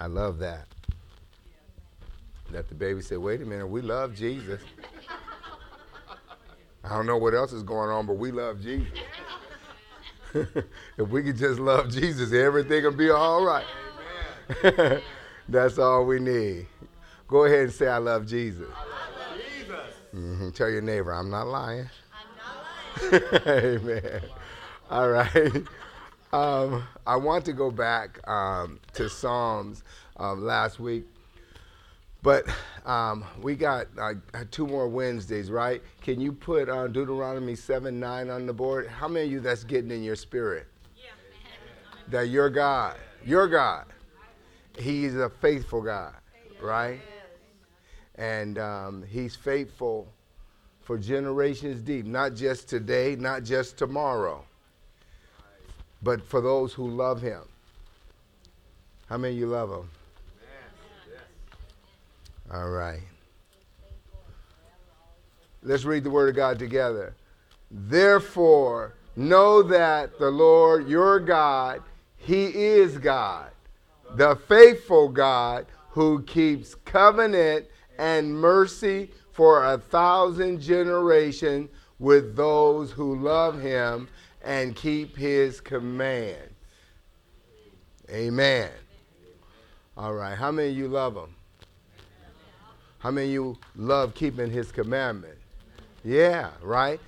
I 0.00 0.06
love 0.06 0.38
that. 0.38 0.66
That 2.50 2.68
the 2.68 2.74
baby 2.74 3.02
said, 3.02 3.18
wait 3.18 3.42
a 3.42 3.44
minute, 3.44 3.66
we 3.66 3.82
love 3.82 4.14
Jesus. 4.14 4.60
I 6.82 6.88
don't 6.88 7.06
know 7.06 7.18
what 7.18 7.34
else 7.34 7.52
is 7.52 7.62
going 7.62 7.90
on, 7.90 8.06
but 8.06 8.14
we 8.14 8.32
love 8.32 8.60
Jesus. 8.62 8.88
if 10.34 11.08
we 11.08 11.22
could 11.22 11.36
just 11.36 11.60
love 11.60 11.90
Jesus, 11.90 12.32
everything 12.32 12.82
will 12.82 12.92
be 12.92 13.10
all 13.10 13.44
right. 13.44 13.66
That's 15.48 15.78
all 15.78 16.06
we 16.06 16.18
need. 16.18 16.66
Go 17.28 17.44
ahead 17.44 17.60
and 17.60 17.72
say, 17.72 17.86
I 17.86 17.98
love 17.98 18.26
Jesus. 18.26 18.68
I 18.74 19.28
love 19.28 19.38
Jesus. 19.38 19.94
Mm-hmm. 20.14 20.50
Tell 20.50 20.70
your 20.70 20.80
neighbor, 20.80 21.12
I'm 21.12 21.30
not 21.30 21.46
lying. 21.46 21.88
I'm 22.12 23.12
not 23.12 23.22
lying. 23.46 23.78
Amen. 23.86 24.22
All 24.90 25.08
right. 25.10 25.62
Um, 26.32 26.84
I 27.06 27.16
want 27.16 27.44
to 27.46 27.52
go 27.52 27.72
back 27.72 28.26
um, 28.28 28.78
to 28.94 29.08
Psalms 29.08 29.82
um, 30.16 30.44
last 30.44 30.78
week, 30.78 31.04
but 32.22 32.44
um, 32.86 33.24
we 33.42 33.56
got 33.56 33.88
uh, 34.00 34.14
two 34.52 34.64
more 34.64 34.88
Wednesdays, 34.88 35.50
right? 35.50 35.82
Can 36.00 36.20
you 36.20 36.32
put 36.32 36.68
uh, 36.68 36.86
Deuteronomy 36.86 37.56
7 37.56 37.98
9 37.98 38.30
on 38.30 38.46
the 38.46 38.52
board? 38.52 38.86
How 38.86 39.08
many 39.08 39.26
of 39.26 39.32
you 39.32 39.40
that's 39.40 39.64
getting 39.64 39.90
in 39.90 40.04
your 40.04 40.14
spirit? 40.14 40.68
Yeah. 40.96 41.10
That 42.08 42.28
your 42.28 42.48
God, 42.48 42.96
your 43.24 43.48
God, 43.48 43.86
He's 44.78 45.16
a 45.16 45.28
faithful 45.28 45.82
God, 45.82 46.14
right? 46.62 47.00
And 48.14 48.56
um, 48.56 49.02
He's 49.02 49.34
faithful 49.34 50.06
for 50.80 50.96
generations 50.96 51.82
deep, 51.82 52.06
not 52.06 52.34
just 52.34 52.68
today, 52.68 53.16
not 53.16 53.42
just 53.42 53.76
tomorrow, 53.76 54.44
but 56.02 56.22
for 56.22 56.40
those 56.40 56.72
who 56.72 56.88
love 56.88 57.20
Him. 57.20 57.42
How 59.06 59.18
many 59.18 59.34
of 59.34 59.40
you 59.40 59.46
love 59.46 59.70
Him? 59.70 59.90
All 62.52 62.68
right. 62.70 63.00
Let's 65.62 65.84
read 65.84 66.04
the 66.04 66.10
Word 66.10 66.30
of 66.30 66.36
God 66.36 66.58
together. 66.58 67.14
Therefore, 67.70 68.94
know 69.14 69.62
that 69.62 70.18
the 70.18 70.30
Lord 70.30 70.88
your 70.88 71.20
God, 71.20 71.82
He 72.16 72.46
is 72.46 72.98
God, 72.98 73.50
the 74.14 74.36
faithful 74.48 75.08
God 75.08 75.66
who 75.90 76.22
keeps 76.22 76.74
covenant 76.74 77.66
and 77.98 78.34
mercy 78.34 79.10
for 79.32 79.72
a 79.72 79.78
thousand 79.78 80.60
generations 80.60 81.68
with 81.98 82.34
those 82.34 82.90
who 82.90 83.16
love 83.16 83.60
Him 83.60 84.08
and 84.42 84.74
keep 84.74 85.16
His 85.16 85.60
command. 85.60 86.50
Amen. 88.10 88.70
All 89.96 90.14
right. 90.14 90.36
How 90.36 90.50
many 90.50 90.70
of 90.70 90.76
you 90.76 90.88
love 90.88 91.16
Him? 91.16 91.34
How 93.00 93.10
many 93.10 93.28
of 93.28 93.32
you 93.32 93.58
love 93.76 94.14
keeping 94.14 94.50
his 94.50 94.70
commandment? 94.70 95.38
Yeah, 96.04 96.50
right? 96.62 97.00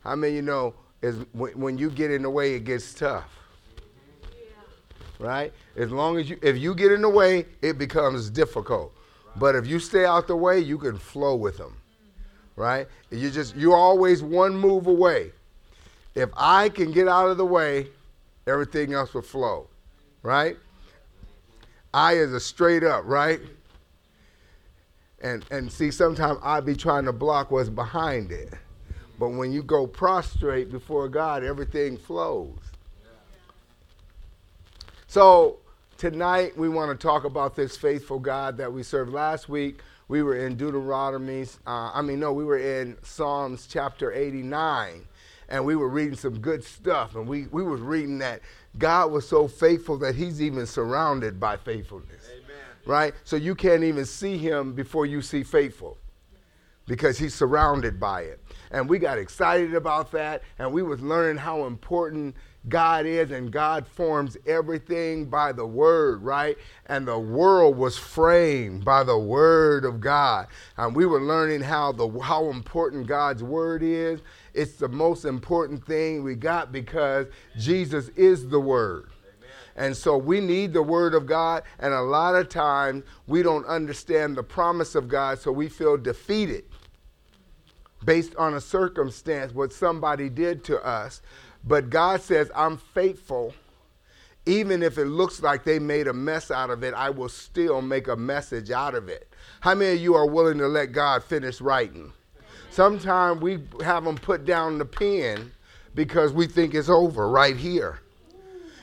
How 0.00 0.16
many 0.16 0.32
of 0.32 0.36
you 0.36 0.42
know 0.42 0.74
is 1.02 1.16
when, 1.32 1.52
when 1.60 1.78
you 1.78 1.90
get 1.90 2.10
in 2.10 2.22
the 2.22 2.30
way, 2.30 2.54
it 2.54 2.64
gets 2.64 2.94
tough? 2.94 3.30
Right? 5.18 5.52
As 5.76 5.90
long 5.92 6.18
as 6.18 6.30
you, 6.30 6.38
if 6.42 6.56
you 6.56 6.74
get 6.74 6.90
in 6.90 7.02
the 7.02 7.10
way, 7.10 7.44
it 7.60 7.76
becomes 7.76 8.30
difficult. 8.30 8.94
But 9.36 9.54
if 9.54 9.66
you 9.66 9.78
stay 9.78 10.06
out 10.06 10.26
the 10.26 10.36
way, 10.36 10.58
you 10.58 10.78
can 10.78 10.96
flow 10.98 11.36
with 11.36 11.58
them. 11.58 11.76
Right? 12.56 12.88
You 13.10 13.30
just, 13.30 13.56
you're 13.56 13.76
always 13.76 14.22
one 14.22 14.56
move 14.56 14.86
away. 14.86 15.32
If 16.16 16.30
I 16.34 16.70
can 16.70 16.90
get 16.90 17.06
out 17.06 17.28
of 17.28 17.36
the 17.36 17.44
way, 17.44 17.88
everything 18.46 18.94
else 18.94 19.14
will 19.14 19.22
flow. 19.22 19.68
Right? 20.22 20.56
I 21.92 22.14
is 22.14 22.32
a 22.32 22.40
straight 22.40 22.82
up, 22.82 23.04
right? 23.06 23.40
And, 25.22 25.44
and 25.50 25.70
see, 25.70 25.90
sometimes 25.90 26.38
I 26.42 26.60
be 26.60 26.74
trying 26.74 27.04
to 27.04 27.12
block 27.12 27.50
what's 27.50 27.68
behind 27.68 28.32
it. 28.32 28.52
But 29.18 29.30
when 29.30 29.52
you 29.52 29.62
go 29.62 29.86
prostrate 29.86 30.70
before 30.70 31.08
God, 31.08 31.44
everything 31.44 31.96
flows. 31.96 32.58
So 35.06 35.58
tonight 35.96 36.56
we 36.56 36.68
want 36.68 36.98
to 36.98 37.06
talk 37.06 37.24
about 37.24 37.56
this 37.56 37.76
faithful 37.76 38.18
God 38.18 38.56
that 38.58 38.72
we 38.72 38.82
serve. 38.82 39.10
Last 39.10 39.48
week 39.48 39.80
we 40.08 40.22
were 40.22 40.36
in 40.36 40.56
Deuteronomy. 40.56 41.46
Uh, 41.66 41.90
I 41.92 42.02
mean, 42.02 42.20
no, 42.20 42.32
we 42.32 42.44
were 42.44 42.58
in 42.58 42.96
Psalms 43.02 43.66
chapter 43.66 44.12
89, 44.12 45.06
and 45.48 45.64
we 45.64 45.76
were 45.76 45.88
reading 45.88 46.16
some 46.16 46.38
good 46.38 46.64
stuff. 46.64 47.14
And 47.14 47.26
we 47.26 47.46
we 47.46 47.62
was 47.62 47.80
reading 47.80 48.18
that 48.18 48.40
God 48.78 49.10
was 49.10 49.28
so 49.28 49.48
faithful 49.48 49.96
that 49.98 50.14
He's 50.14 50.42
even 50.42 50.66
surrounded 50.66 51.38
by 51.40 51.56
faithfulness 51.56 52.30
right? 52.86 53.14
So 53.24 53.36
you 53.36 53.54
can't 53.54 53.82
even 53.82 54.04
see 54.06 54.38
him 54.38 54.72
before 54.72 55.04
you 55.04 55.20
see 55.20 55.42
faithful 55.42 55.98
because 56.86 57.18
he's 57.18 57.34
surrounded 57.34 57.98
by 57.98 58.22
it. 58.22 58.40
And 58.70 58.88
we 58.88 58.98
got 58.98 59.18
excited 59.18 59.74
about 59.74 60.10
that 60.12 60.42
and 60.58 60.72
we 60.72 60.82
was 60.82 61.00
learning 61.00 61.36
how 61.36 61.64
important 61.64 62.34
God 62.68 63.06
is 63.06 63.30
and 63.30 63.52
God 63.52 63.86
forms 63.86 64.36
everything 64.46 65.26
by 65.26 65.52
the 65.52 65.66
word, 65.66 66.22
right? 66.22 66.56
And 66.86 67.06
the 67.06 67.18
world 67.18 67.76
was 67.76 67.96
framed 67.96 68.84
by 68.84 69.04
the 69.04 69.18
word 69.18 69.84
of 69.84 70.00
God. 70.00 70.48
And 70.76 70.94
we 70.94 71.06
were 71.06 71.20
learning 71.20 71.60
how 71.60 71.92
the 71.92 72.08
how 72.20 72.50
important 72.50 73.06
God's 73.06 73.42
word 73.42 73.82
is. 73.82 74.20
It's 74.52 74.74
the 74.74 74.88
most 74.88 75.24
important 75.24 75.84
thing 75.86 76.24
we 76.24 76.34
got 76.34 76.72
because 76.72 77.26
Jesus 77.56 78.08
is 78.10 78.48
the 78.48 78.60
word. 78.60 79.10
And 79.76 79.94
so 79.94 80.16
we 80.16 80.40
need 80.40 80.72
the 80.72 80.82
Word 80.82 81.12
of 81.12 81.26
God, 81.26 81.62
and 81.78 81.92
a 81.92 82.00
lot 82.00 82.34
of 82.34 82.48
times 82.48 83.04
we 83.26 83.42
don't 83.42 83.66
understand 83.66 84.34
the 84.34 84.42
promise 84.42 84.94
of 84.94 85.06
God, 85.06 85.38
so 85.38 85.52
we 85.52 85.68
feel 85.68 85.98
defeated 85.98 86.64
based 88.04 88.34
on 88.36 88.54
a 88.54 88.60
circumstance, 88.60 89.52
what 89.54 89.72
somebody 89.72 90.28
did 90.28 90.64
to 90.64 90.84
us. 90.84 91.22
But 91.64 91.90
God 91.90 92.20
says, 92.20 92.50
I'm 92.54 92.76
faithful. 92.76 93.54
Even 94.46 94.82
if 94.82 94.96
it 94.96 95.06
looks 95.06 95.42
like 95.42 95.64
they 95.64 95.80
made 95.80 96.06
a 96.06 96.12
mess 96.12 96.52
out 96.52 96.70
of 96.70 96.84
it, 96.84 96.94
I 96.94 97.10
will 97.10 97.28
still 97.28 97.82
make 97.82 98.06
a 98.06 98.14
message 98.16 98.70
out 98.70 98.94
of 98.94 99.08
it. 99.08 99.28
How 99.60 99.74
many 99.74 99.96
of 99.96 100.00
you 100.00 100.14
are 100.14 100.26
willing 100.26 100.58
to 100.58 100.68
let 100.68 100.92
God 100.92 101.24
finish 101.24 101.60
writing? 101.60 102.12
Sometimes 102.70 103.40
we 103.40 103.58
have 103.82 104.04
them 104.04 104.16
put 104.16 104.44
down 104.44 104.78
the 104.78 104.84
pen 104.84 105.50
because 105.94 106.32
we 106.32 106.46
think 106.46 106.74
it's 106.74 106.88
over 106.88 107.28
right 107.28 107.56
here. 107.56 108.00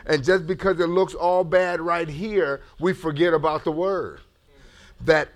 And 0.05 0.23
just 0.23 0.45
because 0.47 0.79
it 0.79 0.87
looks 0.87 1.13
all 1.13 1.45
bad 1.45 1.79
right 1.79 2.09
here, 2.09 2.61
we 2.79 2.93
forget 2.93 3.33
about 3.33 3.63
the 3.63 3.71
word. 3.71 4.19
That 5.01 5.29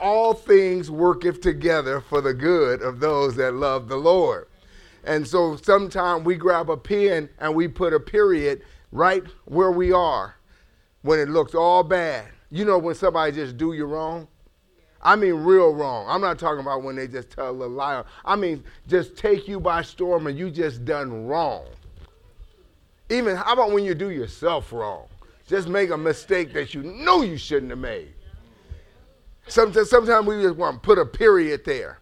all 0.00 0.34
things 0.34 0.90
worketh 0.90 1.40
together 1.40 2.00
for 2.00 2.20
the 2.20 2.34
good 2.34 2.82
of 2.82 3.00
those 3.00 3.36
that 3.36 3.54
love 3.54 3.88
the 3.88 3.96
Lord. 3.96 4.46
And 5.04 5.26
so 5.26 5.56
sometimes 5.56 6.24
we 6.24 6.36
grab 6.36 6.70
a 6.70 6.76
pen 6.76 7.28
and 7.38 7.54
we 7.54 7.68
put 7.68 7.92
a 7.92 8.00
period 8.00 8.62
right 8.90 9.22
where 9.44 9.70
we 9.70 9.92
are 9.92 10.36
when 11.02 11.18
it 11.18 11.28
looks 11.28 11.54
all 11.54 11.82
bad. 11.82 12.26
You 12.50 12.64
know 12.64 12.78
when 12.78 12.94
somebody 12.94 13.32
just 13.32 13.56
do 13.56 13.72
you 13.72 13.84
wrong? 13.84 14.28
I 15.02 15.16
mean 15.16 15.34
real 15.34 15.74
wrong. 15.74 16.06
I'm 16.08 16.22
not 16.22 16.38
talking 16.38 16.60
about 16.60 16.82
when 16.82 16.96
they 16.96 17.06
just 17.06 17.30
tell 17.30 17.50
a 17.50 17.66
lie. 17.66 18.02
I 18.24 18.36
mean 18.36 18.64
just 18.88 19.16
take 19.18 19.46
you 19.46 19.60
by 19.60 19.82
storm 19.82 20.26
and 20.26 20.38
you 20.38 20.50
just 20.50 20.84
done 20.86 21.26
wrong. 21.26 21.66
Even 23.10 23.36
how 23.36 23.52
about 23.52 23.72
when 23.72 23.84
you 23.84 23.94
do 23.94 24.10
yourself 24.10 24.72
wrong? 24.72 25.06
Just 25.46 25.68
make 25.68 25.90
a 25.90 25.98
mistake 25.98 26.54
that 26.54 26.72
you 26.72 26.82
know 26.82 27.20
you 27.20 27.36
shouldn't 27.36 27.70
have 27.70 27.78
made. 27.78 28.13
Sometimes, 29.46 29.90
sometimes 29.90 30.26
we 30.26 30.42
just 30.42 30.56
want 30.56 30.82
to 30.82 30.86
put 30.86 30.98
a 30.98 31.06
period 31.06 31.64
there. 31.64 31.98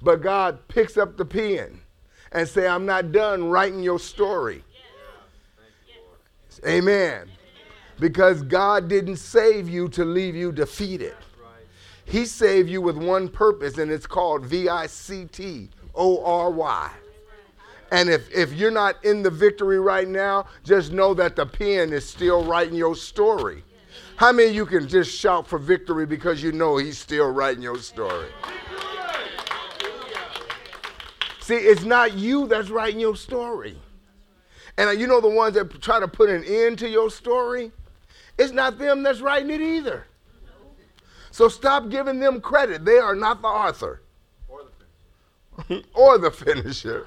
But 0.00 0.22
God 0.22 0.66
picks 0.68 0.96
up 0.96 1.16
the 1.16 1.24
pen 1.24 1.80
and 2.32 2.48
say, 2.48 2.66
I'm 2.66 2.86
not 2.86 3.12
done 3.12 3.50
writing 3.50 3.82
your 3.82 3.98
story. 3.98 4.64
Amen. 6.66 7.30
Because 8.00 8.42
God 8.42 8.88
didn't 8.88 9.16
save 9.16 9.68
you 9.68 9.88
to 9.90 10.04
leave 10.04 10.34
you 10.34 10.50
defeated. 10.52 11.14
He 12.04 12.24
saved 12.24 12.68
you 12.68 12.80
with 12.80 12.96
one 12.96 13.28
purpose, 13.28 13.78
and 13.78 13.90
it's 13.90 14.06
called 14.06 14.44
V 14.44 14.68
I 14.68 14.86
C 14.86 15.24
T 15.26 15.70
O 15.94 16.24
R 16.24 16.50
Y. 16.50 16.90
And 17.92 18.08
if, 18.08 18.30
if 18.34 18.52
you're 18.54 18.70
not 18.70 19.04
in 19.04 19.22
the 19.22 19.30
victory 19.30 19.78
right 19.78 20.08
now, 20.08 20.46
just 20.64 20.92
know 20.92 21.14
that 21.14 21.36
the 21.36 21.46
pen 21.46 21.92
is 21.92 22.08
still 22.08 22.42
writing 22.44 22.74
your 22.74 22.96
story. 22.96 23.62
How 24.22 24.30
many 24.30 24.50
of 24.50 24.54
you 24.54 24.66
can 24.66 24.86
just 24.86 25.10
shout 25.10 25.48
for 25.48 25.58
victory 25.58 26.06
because 26.06 26.44
you 26.44 26.52
know 26.52 26.76
he's 26.76 26.96
still 26.96 27.32
writing 27.32 27.60
your 27.60 27.78
story? 27.78 28.28
See, 31.40 31.56
it's 31.56 31.82
not 31.82 32.14
you 32.14 32.46
that's 32.46 32.70
writing 32.70 33.00
your 33.00 33.16
story. 33.16 33.76
And 34.78 34.88
uh, 34.88 34.92
you 34.92 35.08
know 35.08 35.20
the 35.20 35.26
ones 35.26 35.54
that 35.54 35.82
try 35.82 35.98
to 35.98 36.06
put 36.06 36.30
an 36.30 36.44
end 36.44 36.78
to 36.78 36.88
your 36.88 37.10
story? 37.10 37.72
It's 38.38 38.52
not 38.52 38.78
them 38.78 39.02
that's 39.02 39.20
writing 39.20 39.50
it 39.50 39.60
either. 39.60 40.06
So 41.32 41.48
stop 41.48 41.88
giving 41.88 42.20
them 42.20 42.40
credit. 42.40 42.84
They 42.84 42.98
are 42.98 43.16
not 43.16 43.42
the 43.42 43.48
author 43.48 44.02
or 44.46 44.60
the 44.62 44.70
finisher. 45.66 45.84
or 45.94 46.18
the 46.18 46.30
finisher. 46.30 47.06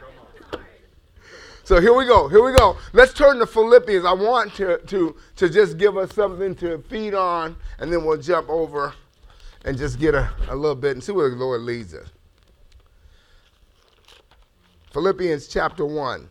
So 1.65 1.81
here 1.81 1.95
we 1.95 2.05
go. 2.05 2.27
Here 2.27 2.43
we 2.43 2.55
go. 2.55 2.77
Let's 2.93 3.11
turn 3.11 3.39
to 3.39 3.47
Philippians. 3.47 4.05
I 4.05 4.13
want 4.13 4.53
to, 4.53 4.77
to, 4.77 5.15
to 5.35 5.49
just 5.49 5.79
give 5.79 5.97
us 5.97 6.13
something 6.13 6.53
to 6.57 6.77
feed 6.89 7.15
on, 7.15 7.55
and 7.79 7.91
then 7.91 8.05
we'll 8.05 8.21
jump 8.21 8.49
over 8.49 8.93
and 9.65 9.75
just 9.75 9.99
get 9.99 10.13
a, 10.13 10.31
a 10.47 10.55
little 10.55 10.75
bit 10.75 10.91
and 10.91 11.03
see 11.03 11.11
where 11.11 11.27
the 11.27 11.35
Lord 11.35 11.61
leads 11.61 11.95
us. 11.95 12.07
Philippians 14.91 15.47
chapter 15.47 15.87
1, 15.87 16.29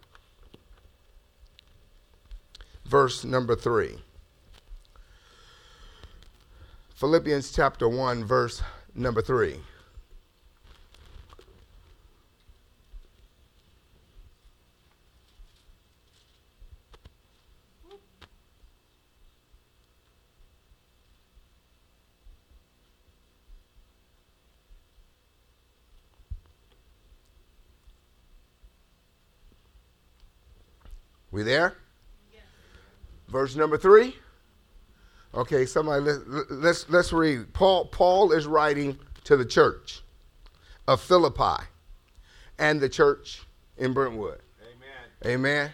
verse 2.84 3.24
number 3.24 3.56
3. 3.56 3.98
Philippians 6.94 7.50
chapter 7.50 7.88
1, 7.88 8.24
verse 8.24 8.62
number 8.94 9.20
3. 9.20 9.56
We 31.34 31.42
there? 31.42 31.74
Yes. 32.32 32.44
Verse 33.26 33.56
number 33.56 33.76
three. 33.76 34.14
Okay, 35.34 35.66
somebody 35.66 36.00
let, 36.04 36.48
let's 36.48 36.88
let's 36.88 37.12
read. 37.12 37.52
Paul 37.52 37.86
Paul 37.86 38.30
is 38.30 38.46
writing 38.46 38.96
to 39.24 39.36
the 39.36 39.44
church 39.44 40.02
of 40.86 41.00
Philippi 41.00 41.64
and 42.60 42.80
the 42.80 42.88
church 42.88 43.42
in 43.78 43.92
Brentwood. 43.92 44.38
Amen. 44.62 45.34
Amen. 45.34 45.60
Amen. 45.62 45.72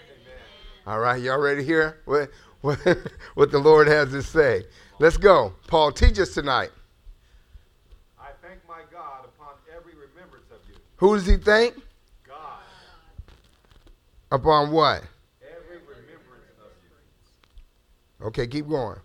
All 0.86 0.98
right, 0.98 1.20
y'all 1.20 1.38
ready 1.38 1.60
to 1.60 1.66
hear 1.66 2.00
what, 2.06 2.30
what, 2.62 2.78
what 3.34 3.50
the 3.50 3.58
Lord 3.58 3.86
has 3.86 4.12
to 4.12 4.22
say? 4.22 4.62
Let's 4.98 5.18
go. 5.18 5.52
Paul, 5.66 5.92
teach 5.92 6.18
us 6.18 6.32
tonight. 6.32 6.70
I 8.18 8.28
thank 8.40 8.66
my 8.66 8.80
God 8.90 9.26
upon 9.26 9.56
every 9.76 9.92
remembrance 9.92 10.46
of 10.50 10.60
you. 10.66 10.76
Who 10.96 11.16
does 11.16 11.26
he 11.26 11.36
thank? 11.36 11.74
God. 12.26 12.62
Upon 14.32 14.70
what? 14.70 15.04
Okay, 18.22 18.46
keep 18.46 18.68
going. 18.68 18.98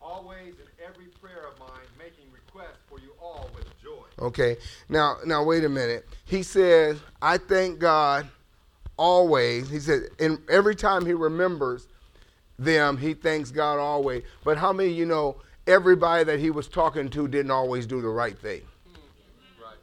Always 0.00 0.54
in 0.54 0.84
every 0.84 1.06
prayer 1.20 1.46
of 1.52 1.58
mine, 1.58 1.68
making 1.98 2.24
requests 2.32 2.80
for 2.88 2.98
you 2.98 3.12
all 3.20 3.50
with 3.54 3.66
joy. 3.82 4.04
Okay, 4.24 4.56
now 4.88 5.16
now 5.26 5.44
wait 5.44 5.64
a 5.64 5.68
minute. 5.68 6.06
He 6.24 6.42
says, 6.42 6.98
"I 7.20 7.38
thank 7.38 7.78
God 7.78 8.28
always." 8.96 9.68
He 9.68 9.80
said, 9.80 10.08
and 10.18 10.38
every 10.48 10.74
time 10.74 11.04
he 11.04 11.12
remembers 11.12 11.88
them, 12.58 12.96
he 12.96 13.12
thanks 13.12 13.50
God 13.50 13.78
always. 13.78 14.22
But 14.44 14.56
how 14.56 14.72
many 14.72 14.90
you 14.90 15.04
know 15.04 15.36
everybody 15.66 16.24
that 16.24 16.38
he 16.38 16.50
was 16.50 16.68
talking 16.68 17.10
to 17.10 17.28
didn't 17.28 17.50
always 17.50 17.86
do 17.86 18.00
the 18.00 18.08
right 18.08 18.38
thing? 18.38 18.62
Right. 19.62 19.76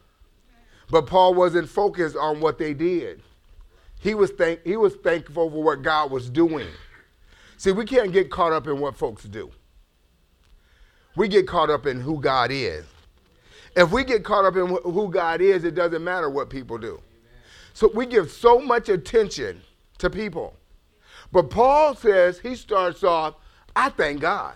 But 0.89 1.05
Paul 1.05 1.35
wasn't 1.35 1.69
focused 1.69 2.15
on 2.15 2.39
what 2.39 2.57
they 2.57 2.73
did. 2.73 3.21
He 3.99 4.15
was 4.15 4.31
thank 4.31 4.63
he 4.65 4.77
was 4.77 4.95
thankful 4.95 5.51
for 5.51 5.61
what 5.61 5.83
God 5.83 6.09
was 6.09 6.29
doing. 6.29 6.67
See, 7.57 7.71
we 7.71 7.85
can't 7.85 8.11
get 8.11 8.29
caught 8.29 8.53
up 8.53 8.67
in 8.67 8.79
what 8.79 8.95
folks 8.95 9.23
do. 9.23 9.51
We 11.15 11.27
get 11.27 11.47
caught 11.47 11.69
up 11.69 11.85
in 11.85 12.01
who 12.01 12.19
God 12.19 12.51
is. 12.51 12.85
If 13.75 13.91
we 13.91 14.03
get 14.03 14.23
caught 14.23 14.45
up 14.45 14.55
in 14.55 14.67
who 14.67 15.09
God 15.09 15.41
is, 15.41 15.63
it 15.63 15.75
doesn't 15.75 16.03
matter 16.03 16.29
what 16.29 16.49
people 16.49 16.77
do. 16.77 17.01
So 17.73 17.89
we 17.93 18.05
give 18.05 18.31
so 18.31 18.59
much 18.59 18.89
attention 18.89 19.61
to 19.97 20.09
people. 20.09 20.55
But 21.31 21.49
Paul 21.49 21.95
says, 21.95 22.39
he 22.39 22.55
starts 22.55 23.03
off, 23.03 23.35
I 23.75 23.89
thank 23.89 24.21
God. 24.21 24.55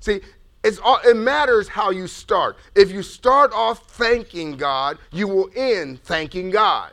See, 0.00 0.20
it's 0.64 0.78
all, 0.78 0.98
it 1.04 1.16
matters 1.16 1.68
how 1.68 1.90
you 1.90 2.06
start. 2.06 2.56
If 2.74 2.90
you 2.90 3.02
start 3.02 3.52
off 3.52 3.86
thanking 3.92 4.56
God, 4.56 4.98
you 5.12 5.28
will 5.28 5.50
end 5.54 6.02
thanking 6.02 6.50
God. 6.50 6.92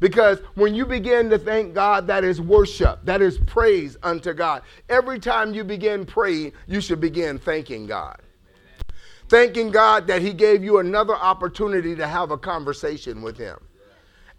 Because 0.00 0.40
when 0.54 0.74
you 0.74 0.86
begin 0.86 1.30
to 1.30 1.38
thank 1.38 1.74
God, 1.74 2.06
that 2.06 2.24
is 2.24 2.40
worship, 2.40 3.00
that 3.04 3.22
is 3.22 3.38
praise 3.38 3.96
unto 4.02 4.32
God. 4.32 4.62
Every 4.88 5.18
time 5.18 5.54
you 5.54 5.64
begin 5.64 6.04
praying, 6.04 6.52
you 6.66 6.80
should 6.80 7.00
begin 7.00 7.38
thanking 7.38 7.86
God. 7.86 8.18
Thanking 9.28 9.70
God 9.70 10.06
that 10.06 10.22
He 10.22 10.32
gave 10.32 10.62
you 10.62 10.78
another 10.78 11.16
opportunity 11.16 11.96
to 11.96 12.06
have 12.06 12.30
a 12.30 12.38
conversation 12.38 13.22
with 13.22 13.36
Him. 13.36 13.58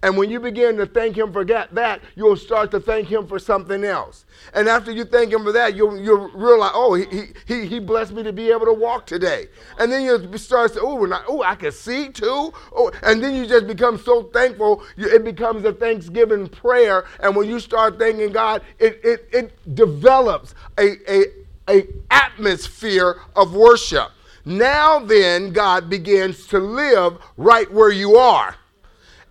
And 0.04 0.16
when 0.16 0.30
you 0.30 0.40
begin 0.40 0.78
to 0.78 0.86
thank 0.86 1.18
Him 1.18 1.34
for 1.34 1.44
that, 1.44 2.02
you'll 2.16 2.36
start 2.36 2.70
to 2.72 2.80
thank 2.80 3.08
Him 3.08 3.26
for 3.26 3.40
something 3.40 3.84
else. 3.84 4.26
And 4.54 4.68
after 4.68 4.92
you 4.92 5.04
thank 5.04 5.34
Him 5.34 5.44
for 5.44 5.52
that, 5.54 5.76
you'll, 5.76 6.00
you'll 6.00 6.30
realize, 6.30 6.72
oh, 6.76 6.94
he, 6.94 7.30
he, 7.48 7.66
he 7.66 7.80
blessed 7.80 8.14
me 8.14 8.22
to 8.22 8.32
be 8.32 8.52
able 8.52 8.68
to 8.68 8.74
walk 8.74 9.08
today. 9.08 9.48
And 9.80 9.92
then 9.92 10.04
you 10.04 10.38
start 10.38 10.74
to, 10.74 10.82
oh, 10.82 11.24
oh, 11.28 11.42
I 11.42 11.56
can 11.56 11.72
see 11.72 12.10
too. 12.10 12.54
Oh, 12.76 12.92
and 13.02 13.24
then 13.24 13.34
you 13.34 13.48
just 13.48 13.66
become 13.66 13.98
so 13.98 14.24
thankful, 14.24 14.84
you, 14.98 15.08
it 15.08 15.24
becomes 15.24 15.66
a 15.66 15.74
thanksgiving 15.74 16.48
prayer. 16.48 17.06
And 17.20 17.36
when 17.36 17.50
you 17.50 17.60
start 17.60 17.98
thanking 17.98 18.32
God, 18.32 18.62
it, 18.78 19.02
it, 19.04 19.28
it 19.34 19.76
develops 19.76 20.54
a, 20.78 20.96
a, 21.12 21.24
a 21.70 21.88
atmosphere 22.12 23.22
of 23.36 23.56
worship. 23.56 24.12
Now 24.46 25.00
then, 25.00 25.52
God 25.52 25.90
begins 25.90 26.46
to 26.48 26.60
live 26.60 27.18
right 27.36 27.70
where 27.72 27.92
you 27.92 28.16
are 28.16 28.56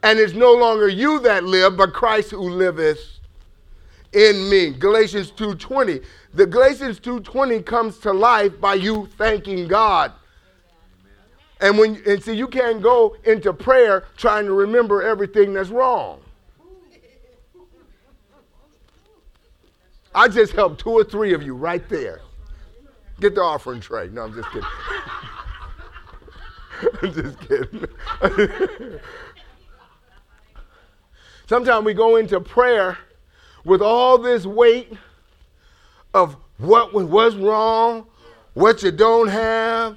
and 0.02 0.18
it's 0.18 0.34
no 0.34 0.52
longer 0.52 0.88
you 0.88 1.18
that 1.20 1.44
live, 1.44 1.76
but 1.76 1.92
Christ 1.92 2.30
who 2.30 2.50
liveth 2.50 3.18
in 4.12 4.48
me. 4.48 4.70
Galatians 4.70 5.30
2:20. 5.32 6.02
The 6.34 6.46
Galatians 6.46 7.00
2:20 7.00 7.62
comes 7.62 7.98
to 7.98 8.12
life 8.12 8.60
by 8.60 8.74
you 8.74 9.08
thanking 9.18 9.68
God. 9.68 10.12
And 11.60 11.78
when 11.78 12.02
and 12.06 12.22
see 12.22 12.34
you 12.34 12.48
can't 12.48 12.82
go 12.82 13.16
into 13.24 13.52
prayer 13.52 14.04
trying 14.16 14.46
to 14.46 14.52
remember 14.52 15.02
everything 15.02 15.54
that's 15.54 15.70
wrong. 15.70 16.20
I 20.14 20.28
just 20.28 20.52
helped 20.52 20.80
two 20.80 20.90
or 20.90 21.04
three 21.04 21.34
of 21.34 21.42
you 21.42 21.54
right 21.54 21.86
there. 21.90 22.20
Get 23.20 23.34
the 23.34 23.42
offering 23.42 23.80
tray. 23.80 24.08
No, 24.08 24.22
I'm 24.24 24.34
just 24.34 24.48
kidding. 24.50 24.68
I'm 27.02 27.12
just 27.12 27.40
kidding. 27.40 29.00
Sometimes 31.46 31.84
we 31.84 31.94
go 31.94 32.16
into 32.16 32.40
prayer 32.40 32.98
with 33.64 33.80
all 33.80 34.18
this 34.18 34.44
weight 34.44 34.92
of 36.12 36.36
what 36.58 36.92
was 36.92 37.36
wrong, 37.36 38.06
what 38.54 38.82
you 38.82 38.90
don't 38.90 39.28
have, 39.28 39.96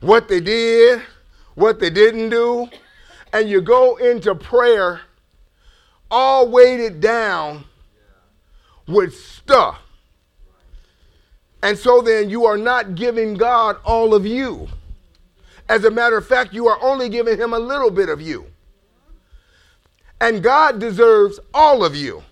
what 0.00 0.28
they 0.28 0.40
did, 0.40 1.02
what 1.54 1.80
they 1.80 1.90
didn't 1.90 2.30
do, 2.30 2.68
and 3.32 3.48
you 3.48 3.60
go 3.60 3.96
into 3.96 4.34
prayer 4.34 5.00
all 6.10 6.48
weighted 6.48 7.00
down 7.00 7.64
with 8.86 9.14
stuff. 9.14 9.78
And 11.62 11.76
so 11.76 12.00
then 12.00 12.30
you 12.30 12.46
are 12.46 12.56
not 12.56 12.94
giving 12.94 13.34
God 13.34 13.76
all 13.84 14.14
of 14.14 14.24
you. 14.24 14.68
As 15.68 15.84
a 15.84 15.90
matter 15.90 16.16
of 16.16 16.26
fact, 16.26 16.54
you 16.54 16.68
are 16.68 16.78
only 16.80 17.08
giving 17.08 17.36
him 17.36 17.52
a 17.52 17.58
little 17.58 17.90
bit 17.90 18.08
of 18.08 18.20
you. 18.20 18.46
And 20.20 20.42
God 20.42 20.78
deserves 20.80 21.38
all 21.54 21.84
of 21.84 21.94
you. 21.94 22.22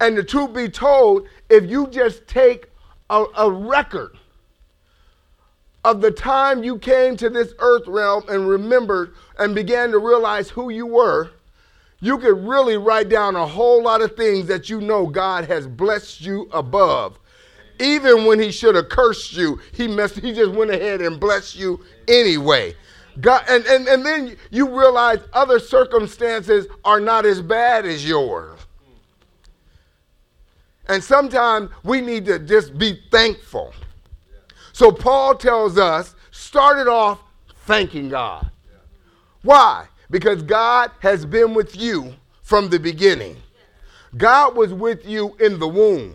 And 0.00 0.16
the 0.16 0.24
truth 0.24 0.54
be 0.54 0.68
told, 0.68 1.28
if 1.48 1.68
you 1.68 1.86
just 1.88 2.26
take 2.26 2.66
a, 3.10 3.24
a 3.36 3.50
record 3.50 4.16
of 5.84 6.00
the 6.00 6.10
time 6.10 6.62
you 6.62 6.78
came 6.78 7.16
to 7.16 7.30
this 7.30 7.54
earth 7.58 7.86
realm 7.86 8.24
and 8.28 8.48
remembered 8.48 9.14
and 9.38 9.54
began 9.54 9.90
to 9.90 9.98
realize 9.98 10.50
who 10.50 10.70
you 10.70 10.86
were, 10.86 11.30
you 12.00 12.18
could 12.18 12.46
really 12.46 12.76
write 12.76 13.08
down 13.08 13.36
a 13.36 13.46
whole 13.46 13.82
lot 13.82 14.00
of 14.00 14.16
things 14.16 14.46
that 14.46 14.70
you 14.70 14.80
know 14.80 15.06
God 15.06 15.44
has 15.44 15.66
blessed 15.66 16.22
you 16.22 16.48
above. 16.52 17.18
Even 17.78 18.26
when 18.26 18.38
he 18.38 18.50
should 18.50 18.74
have 18.74 18.88
cursed 18.88 19.34
you, 19.34 19.60
he 19.72 19.86
messed, 19.86 20.18
he 20.18 20.32
just 20.32 20.52
went 20.52 20.70
ahead 20.70 21.00
and 21.00 21.20
blessed 21.20 21.56
you 21.56 21.82
anyway. 22.08 22.74
God, 23.20 23.44
and, 23.48 23.64
and, 23.66 23.88
and 23.88 24.06
then 24.06 24.36
you 24.50 24.68
realize 24.68 25.18
other 25.32 25.58
circumstances 25.58 26.66
are 26.84 27.00
not 27.00 27.26
as 27.26 27.42
bad 27.42 27.86
as 27.86 28.06
yours. 28.06 28.58
And 30.88 31.02
sometimes 31.02 31.70
we 31.84 32.00
need 32.00 32.24
to 32.26 32.38
just 32.38 32.76
be 32.78 33.00
thankful. 33.10 33.72
So 34.72 34.90
Paul 34.90 35.34
tells 35.34 35.78
us, 35.78 36.14
start 36.30 36.78
it 36.78 36.88
off 36.88 37.20
thanking 37.66 38.08
God. 38.08 38.50
Why? 39.42 39.86
Because 40.10 40.42
God 40.42 40.90
has 41.00 41.24
been 41.24 41.54
with 41.54 41.76
you 41.76 42.14
from 42.42 42.68
the 42.68 42.78
beginning. 42.78 43.36
God 44.16 44.56
was 44.56 44.72
with 44.72 45.06
you 45.06 45.36
in 45.38 45.58
the 45.58 45.68
womb, 45.68 46.14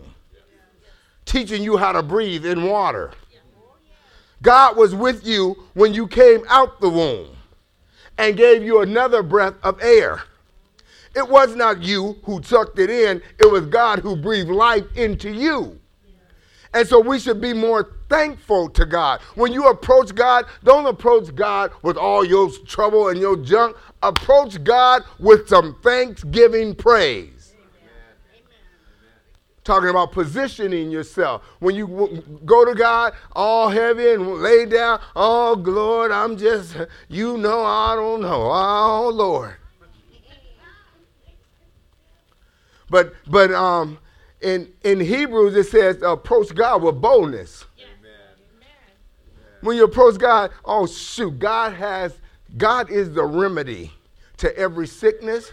teaching 1.26 1.64
you 1.64 1.78
how 1.78 1.94
to 1.94 2.04
breathe 2.04 2.46
in 2.46 2.64
water. 2.64 3.12
God 4.46 4.78
was 4.78 4.94
with 4.94 5.26
you 5.26 5.58
when 5.74 5.96
you 5.96 6.06
came 6.06 6.44
out 6.50 6.80
the 6.80 6.88
womb 6.88 7.30
and 8.20 8.38
gave 8.38 8.62
you 8.62 8.82
another 8.82 9.24
breath 9.24 9.56
of 9.64 9.82
air. 9.82 10.22
It 11.16 11.28
was 11.28 11.56
not 11.56 11.82
you 11.82 12.18
who 12.24 12.40
tucked 12.42 12.78
it 12.78 12.92
in, 12.92 13.24
it 13.40 13.52
was 13.52 13.66
God 13.66 14.00
who 14.00 14.16
breathed 14.16 14.52
life 14.52 14.86
into 14.96 15.32
you. 15.32 15.80
And 16.76 16.88
so 16.88 17.00
we 17.00 17.18
should 17.18 17.42
be 17.42 17.54
more 17.54 17.94
thankful 18.08 18.70
to 18.70 18.86
God. 18.86 19.20
When 19.34 19.52
you 19.52 19.68
approach 19.68 20.14
God, 20.14 20.46
don't 20.64 20.86
approach 20.86 21.34
God 21.34 21.72
with 21.82 21.98
all 21.98 22.24
your 22.24 22.52
trouble 22.68 23.08
and 23.08 23.20
your 23.20 23.38
junk. 23.38 23.76
Approach 24.04 24.64
God 24.64 25.02
with 25.18 25.50
some 25.50 25.76
thanksgiving 25.82 26.76
praise 26.76 27.35
talking 29.66 29.90
about 29.90 30.14
positioning 30.14 30.90
yourself. 30.92 31.44
When 31.60 31.76
you 31.76 31.88
w- 31.88 32.22
go 32.46 32.64
to 32.64 32.74
God 32.74 33.14
all 33.34 33.68
heavy 33.68 34.12
and 34.12 34.36
lay 34.36 34.66
down, 34.66 35.02
oh 35.16 35.54
Lord, 35.54 36.12
I'm 36.12 36.38
just, 36.38 36.78
you 37.10 37.38
know, 37.38 37.66
I 37.66 37.96
don't 37.96 38.22
know. 38.22 38.50
Oh 38.52 39.10
Lord. 39.14 39.56
But 42.90 43.14
but 43.28 43.52
um 43.52 43.98
in 44.42 44.72
in 44.84 45.00
Hebrews 45.00 45.56
it 45.56 45.66
says 45.66 46.02
approach 46.04 46.54
God 46.54 46.84
with 46.84 47.02
boldness. 47.02 47.66
When 49.62 49.76
you 49.76 49.86
approach 49.86 50.20
God, 50.20 50.52
oh 50.64 50.86
shoot, 50.86 51.40
God 51.40 51.74
has 51.74 52.14
God 52.56 52.92
is 52.92 53.12
the 53.14 53.26
remedy 53.26 53.92
to 54.38 54.56
every 54.56 54.86
sickness. 54.86 55.52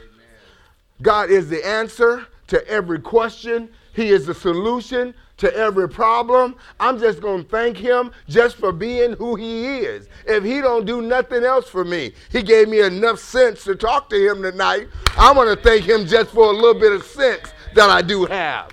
God 1.00 1.30
is 1.30 1.48
the 1.48 1.66
answer 1.66 2.26
to 2.48 2.68
every 2.68 3.00
question. 3.00 3.70
He 3.94 4.08
is 4.08 4.26
the 4.26 4.34
solution 4.34 5.14
to 5.38 5.54
every 5.54 5.88
problem. 5.88 6.56
I'm 6.78 6.98
just 6.98 7.20
going 7.20 7.44
to 7.44 7.48
thank 7.48 7.76
him 7.76 8.12
just 8.28 8.56
for 8.56 8.72
being 8.72 9.14
who 9.14 9.34
he 9.34 9.78
is. 9.78 10.08
If 10.26 10.44
he 10.44 10.60
don't 10.60 10.86
do 10.86 11.02
nothing 11.02 11.44
else 11.44 11.68
for 11.68 11.84
me, 11.84 12.12
he 12.30 12.42
gave 12.42 12.68
me 12.68 12.80
enough 12.80 13.18
sense 13.18 13.64
to 13.64 13.74
talk 13.74 14.08
to 14.10 14.30
him 14.30 14.42
tonight. 14.42 14.88
I'm 15.16 15.34
going 15.34 15.54
to 15.54 15.60
thank 15.60 15.84
him 15.84 16.06
just 16.06 16.30
for 16.30 16.44
a 16.44 16.52
little 16.52 16.78
bit 16.78 16.92
of 16.92 17.02
sense 17.04 17.52
that 17.74 17.90
I 17.90 18.02
do 18.02 18.24
have. 18.26 18.70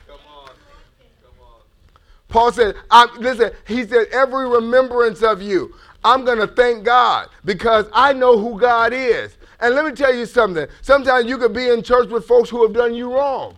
Paul 2.27 2.51
said, 2.51 2.75
listen, 3.17 3.51
he 3.67 3.85
said, 3.85 4.07
every 4.11 4.47
remembrance 4.47 5.23
of 5.23 5.41
you, 5.41 5.73
I'm 6.03 6.23
going 6.23 6.37
to 6.37 6.47
thank 6.47 6.85
God 6.85 7.29
because 7.43 7.87
I 7.91 8.13
know 8.13 8.37
who 8.37 8.59
God 8.59 8.93
is. 8.93 9.35
And 9.59 9.75
let 9.75 9.83
me 9.83 9.91
tell 9.91 10.15
you 10.15 10.25
something. 10.25 10.67
Sometimes 10.81 11.25
you 11.25 11.37
could 11.37 11.53
be 11.53 11.69
in 11.69 11.81
church 11.81 12.07
with 12.09 12.25
folks 12.25 12.49
who 12.49 12.63
have 12.63 12.73
done 12.73 12.93
you 12.93 13.13
wrong. 13.13 13.55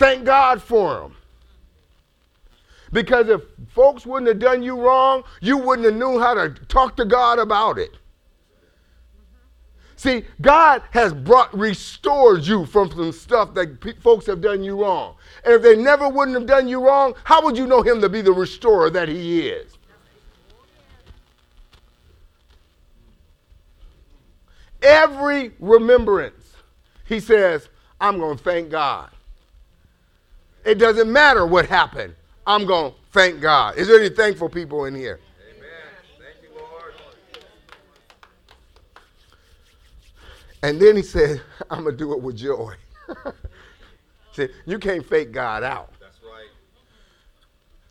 Thank 0.00 0.24
God 0.24 0.62
for 0.62 0.94
them. 0.94 1.16
Because 2.90 3.28
if 3.28 3.42
folks 3.68 4.06
wouldn't 4.06 4.28
have 4.28 4.38
done 4.38 4.62
you 4.62 4.80
wrong, 4.80 5.24
you 5.42 5.58
wouldn't 5.58 5.84
have 5.84 5.94
knew 5.94 6.18
how 6.18 6.32
to 6.32 6.48
talk 6.68 6.96
to 6.96 7.04
God 7.04 7.38
about 7.38 7.76
it. 7.76 7.98
See, 9.96 10.24
God 10.40 10.82
has 10.92 11.12
brought 11.12 11.54
restored 11.54 12.46
you 12.46 12.64
from 12.64 12.90
some 12.90 13.12
stuff 13.12 13.52
that 13.52 13.78
pe- 13.82 13.96
folks 13.96 14.24
have 14.24 14.40
done 14.40 14.64
you 14.64 14.80
wrong. 14.80 15.16
And 15.44 15.52
if 15.52 15.60
they 15.60 15.76
never 15.76 16.08
wouldn't 16.08 16.34
have 16.34 16.46
done 16.46 16.66
you 16.66 16.82
wrong, 16.82 17.12
how 17.24 17.44
would 17.44 17.58
you 17.58 17.66
know 17.66 17.82
him 17.82 18.00
to 18.00 18.08
be 18.08 18.22
the 18.22 18.32
restorer 18.32 18.88
that 18.88 19.10
he 19.10 19.48
is? 19.48 19.76
Every 24.80 25.52
remembrance, 25.60 26.54
he 27.04 27.20
says, 27.20 27.68
I'm 28.00 28.16
going 28.16 28.38
to 28.38 28.42
thank 28.42 28.70
God. 28.70 29.10
It 30.64 30.76
doesn't 30.76 31.10
matter 31.10 31.46
what 31.46 31.66
happened. 31.66 32.14
I'm 32.46 32.66
going 32.66 32.92
to 32.92 32.98
thank 33.12 33.40
God. 33.40 33.76
Is 33.76 33.88
there 33.88 34.00
any 34.00 34.08
thankful 34.08 34.48
people 34.48 34.84
in 34.84 34.94
here? 34.94 35.20
Amen. 35.48 35.68
Thank 36.18 36.42
you, 36.42 36.50
Lord. 36.58 36.94
And 40.62 40.80
then 40.80 40.96
he 40.96 41.02
said, 41.02 41.40
I'm 41.70 41.84
going 41.84 41.96
to 41.96 41.98
do 41.98 42.12
it 42.12 42.20
with 42.20 42.36
joy. 42.36 42.74
See, 44.32 44.48
you 44.66 44.78
can't 44.78 45.04
fake 45.04 45.32
God 45.32 45.62
out. 45.62 45.92
That's 46.00 46.18
right. 46.22 46.48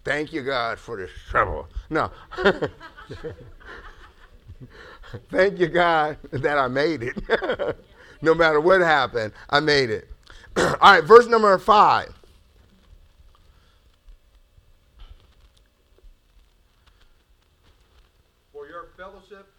Thank 0.04 0.32
you, 0.32 0.42
God, 0.44 0.80
for 0.80 0.98
this 0.98 1.12
trouble. 1.30 1.68
No. 1.90 2.12
Thank 5.32 5.60
you, 5.60 5.68
God, 5.68 6.18
that 6.32 6.58
I 6.58 6.68
made 6.68 7.04
it. 7.04 7.18
no 8.22 8.36
matter 8.36 8.60
what 8.60 8.82
happened, 8.82 9.34
I 9.50 9.60
made 9.60 9.90
it. 9.90 10.08
All 10.58 10.78
right, 10.82 11.04
verse 11.04 11.28
number 11.28 11.58
five. 11.58 12.14
For 18.54 18.68
your 18.68 18.90
fellowship 18.98 19.52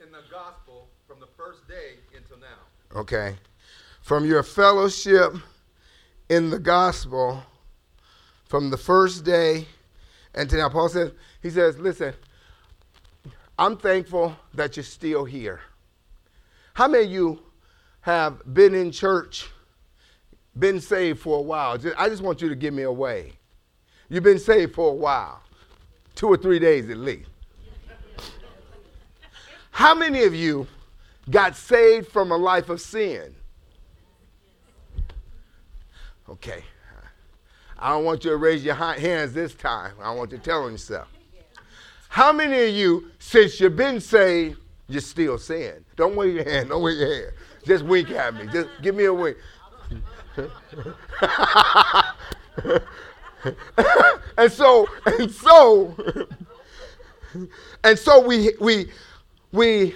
in 0.00 0.12
the 0.12 0.22
gospel 0.30 0.88
from 1.08 1.20
the 1.20 1.28
first 1.36 1.66
day 1.68 1.94
until 2.16 2.38
now. 2.38 2.46
Okay. 2.94 3.36
From 4.02 4.24
your 4.24 4.42
fellowship 4.42 5.34
in 6.28 6.50
the 6.50 6.58
gospel 6.58 7.42
from 8.54 8.70
the 8.70 8.76
first 8.76 9.24
day 9.24 9.66
until 10.34 10.58
now. 10.58 10.68
Paul 10.68 10.88
says, 10.88 11.12
he 11.42 11.50
says, 11.50 11.78
listen, 11.78 12.14
I'm 13.58 13.76
thankful 13.76 14.36
that 14.54 14.76
you're 14.76 14.84
still 14.84 15.24
here. 15.24 15.60
How 16.74 16.88
many 16.88 17.04
of 17.04 17.10
you 17.10 17.42
have 18.02 18.42
been 18.54 18.74
in 18.74 18.90
church, 18.90 19.48
been 20.58 20.80
saved 20.80 21.20
for 21.20 21.38
a 21.38 21.42
while? 21.42 21.78
I 21.96 22.08
just 22.08 22.22
want 22.22 22.42
you 22.42 22.48
to 22.48 22.54
give 22.54 22.74
me 22.74 22.82
away. 22.82 23.32
You've 24.08 24.24
been 24.24 24.38
saved 24.38 24.74
for 24.74 24.90
a 24.90 24.94
while, 24.94 25.42
two 26.14 26.28
or 26.28 26.36
three 26.36 26.58
days 26.58 26.90
at 26.90 26.98
least. 26.98 27.30
How 29.70 29.94
many 29.94 30.22
of 30.22 30.34
you 30.34 30.66
got 31.30 31.56
saved 31.56 32.08
from 32.08 32.30
a 32.30 32.36
life 32.36 32.68
of 32.68 32.80
sin? 32.80 33.34
Okay. 36.28 36.64
I 37.78 37.90
don't 37.90 38.04
want 38.04 38.24
you 38.24 38.30
to 38.30 38.36
raise 38.36 38.64
your 38.64 38.74
hands 38.74 39.32
this 39.32 39.54
time. 39.54 39.92
I 40.00 40.10
want 40.14 40.30
you 40.30 40.38
to 40.38 40.42
tell 40.42 40.70
yourself. 40.70 41.08
How 42.08 42.32
many 42.32 42.68
of 42.68 42.74
you, 42.74 43.10
since 43.18 43.60
you've 43.60 43.76
been 43.76 44.00
saved, 44.00 44.58
you're 44.88 45.00
still 45.00 45.36
sin? 45.36 45.84
Don't 45.96 46.14
wave 46.14 46.34
your 46.36 46.44
hand. 46.44 46.68
Don't 46.68 46.82
wave 46.82 46.96
your 46.98 47.12
hand. 47.12 47.32
Just 47.66 47.84
wink 47.84 48.10
at 48.10 48.34
me. 48.34 48.46
Just 48.52 48.68
give 48.82 48.94
me 48.94 49.04
a 49.06 49.12
wink. 49.12 49.36
and 54.36 54.52
so, 54.52 54.86
and 55.06 55.30
so, 55.30 55.94
and 57.82 57.98
so 57.98 58.20
we 58.26 58.52
we 58.60 58.90
we 59.52 59.94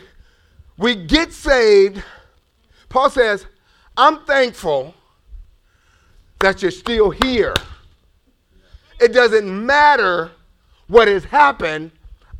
we 0.78 0.94
get 0.94 1.32
saved. 1.32 2.02
Paul 2.88 3.10
says, 3.10 3.46
"I'm 3.96 4.24
thankful 4.24 4.94
that 6.40 6.62
you're 6.62 6.70
still 6.70 7.10
here. 7.10 7.54
It 9.00 9.12
doesn't 9.12 9.66
matter 9.66 10.30
what 10.86 11.08
has 11.08 11.24
happened. 11.24 11.90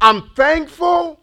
I'm 0.01 0.31
thankful 0.31 1.21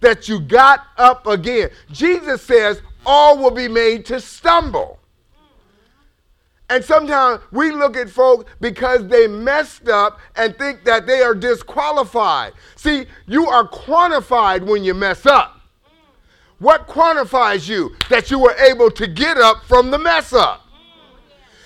that 0.00 0.28
you 0.28 0.40
got 0.40 0.86
up 0.96 1.26
again. 1.26 1.70
Jesus 1.90 2.42
says, 2.42 2.80
all 3.04 3.38
will 3.38 3.52
be 3.52 3.68
made 3.68 4.04
to 4.06 4.20
stumble. 4.20 4.98
And 6.68 6.84
sometimes 6.84 7.40
we 7.52 7.70
look 7.70 7.96
at 7.96 8.10
folks 8.10 8.50
because 8.60 9.06
they 9.06 9.28
messed 9.28 9.88
up 9.88 10.18
and 10.34 10.56
think 10.58 10.84
that 10.84 11.06
they 11.06 11.22
are 11.22 11.34
disqualified. 11.34 12.54
See, 12.74 13.06
you 13.26 13.46
are 13.46 13.68
quantified 13.68 14.66
when 14.66 14.82
you 14.82 14.92
mess 14.92 15.26
up. 15.26 15.55
What 16.58 16.86
quantifies 16.86 17.68
you? 17.68 17.94
That 18.08 18.30
you 18.30 18.38
were 18.38 18.54
able 18.54 18.90
to 18.92 19.06
get 19.06 19.36
up 19.36 19.64
from 19.64 19.90
the 19.90 19.98
mess 19.98 20.32
up. 20.32 20.62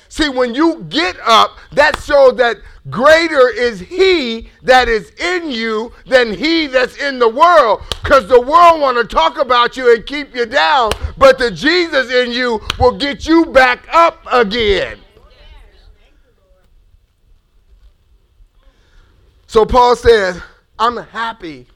See, 0.08 0.28
when 0.28 0.56
you 0.56 0.84
get 0.88 1.16
up, 1.24 1.56
that 1.70 2.00
shows 2.00 2.36
that 2.38 2.56
greater 2.90 3.48
is 3.48 3.78
he 3.78 4.50
that 4.64 4.88
is 4.88 5.12
in 5.12 5.52
you 5.52 5.92
than 6.04 6.34
he 6.34 6.66
that's 6.66 6.96
in 6.96 7.20
the 7.20 7.28
world. 7.28 7.82
Because 8.02 8.26
the 8.26 8.40
world 8.40 8.80
want 8.80 8.96
to 8.98 9.04
talk 9.04 9.38
about 9.38 9.76
you 9.76 9.94
and 9.94 10.04
keep 10.04 10.34
you 10.34 10.46
down, 10.46 10.90
but 11.16 11.38
the 11.38 11.52
Jesus 11.52 12.12
in 12.12 12.32
you 12.32 12.60
will 12.80 12.98
get 12.98 13.24
you 13.24 13.46
back 13.46 13.86
up 13.92 14.18
again. 14.32 14.98
So 19.46 19.64
Paul 19.64 19.94
says, 19.94 20.40
I'm 20.76 20.96
happy 20.96 21.68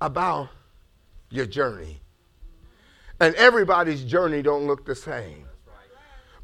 about 0.00 0.48
your 1.30 1.46
journey. 1.46 2.00
And 3.20 3.34
everybody's 3.34 4.04
journey 4.04 4.42
don't 4.42 4.66
look 4.66 4.84
the 4.84 4.94
same. 4.94 5.44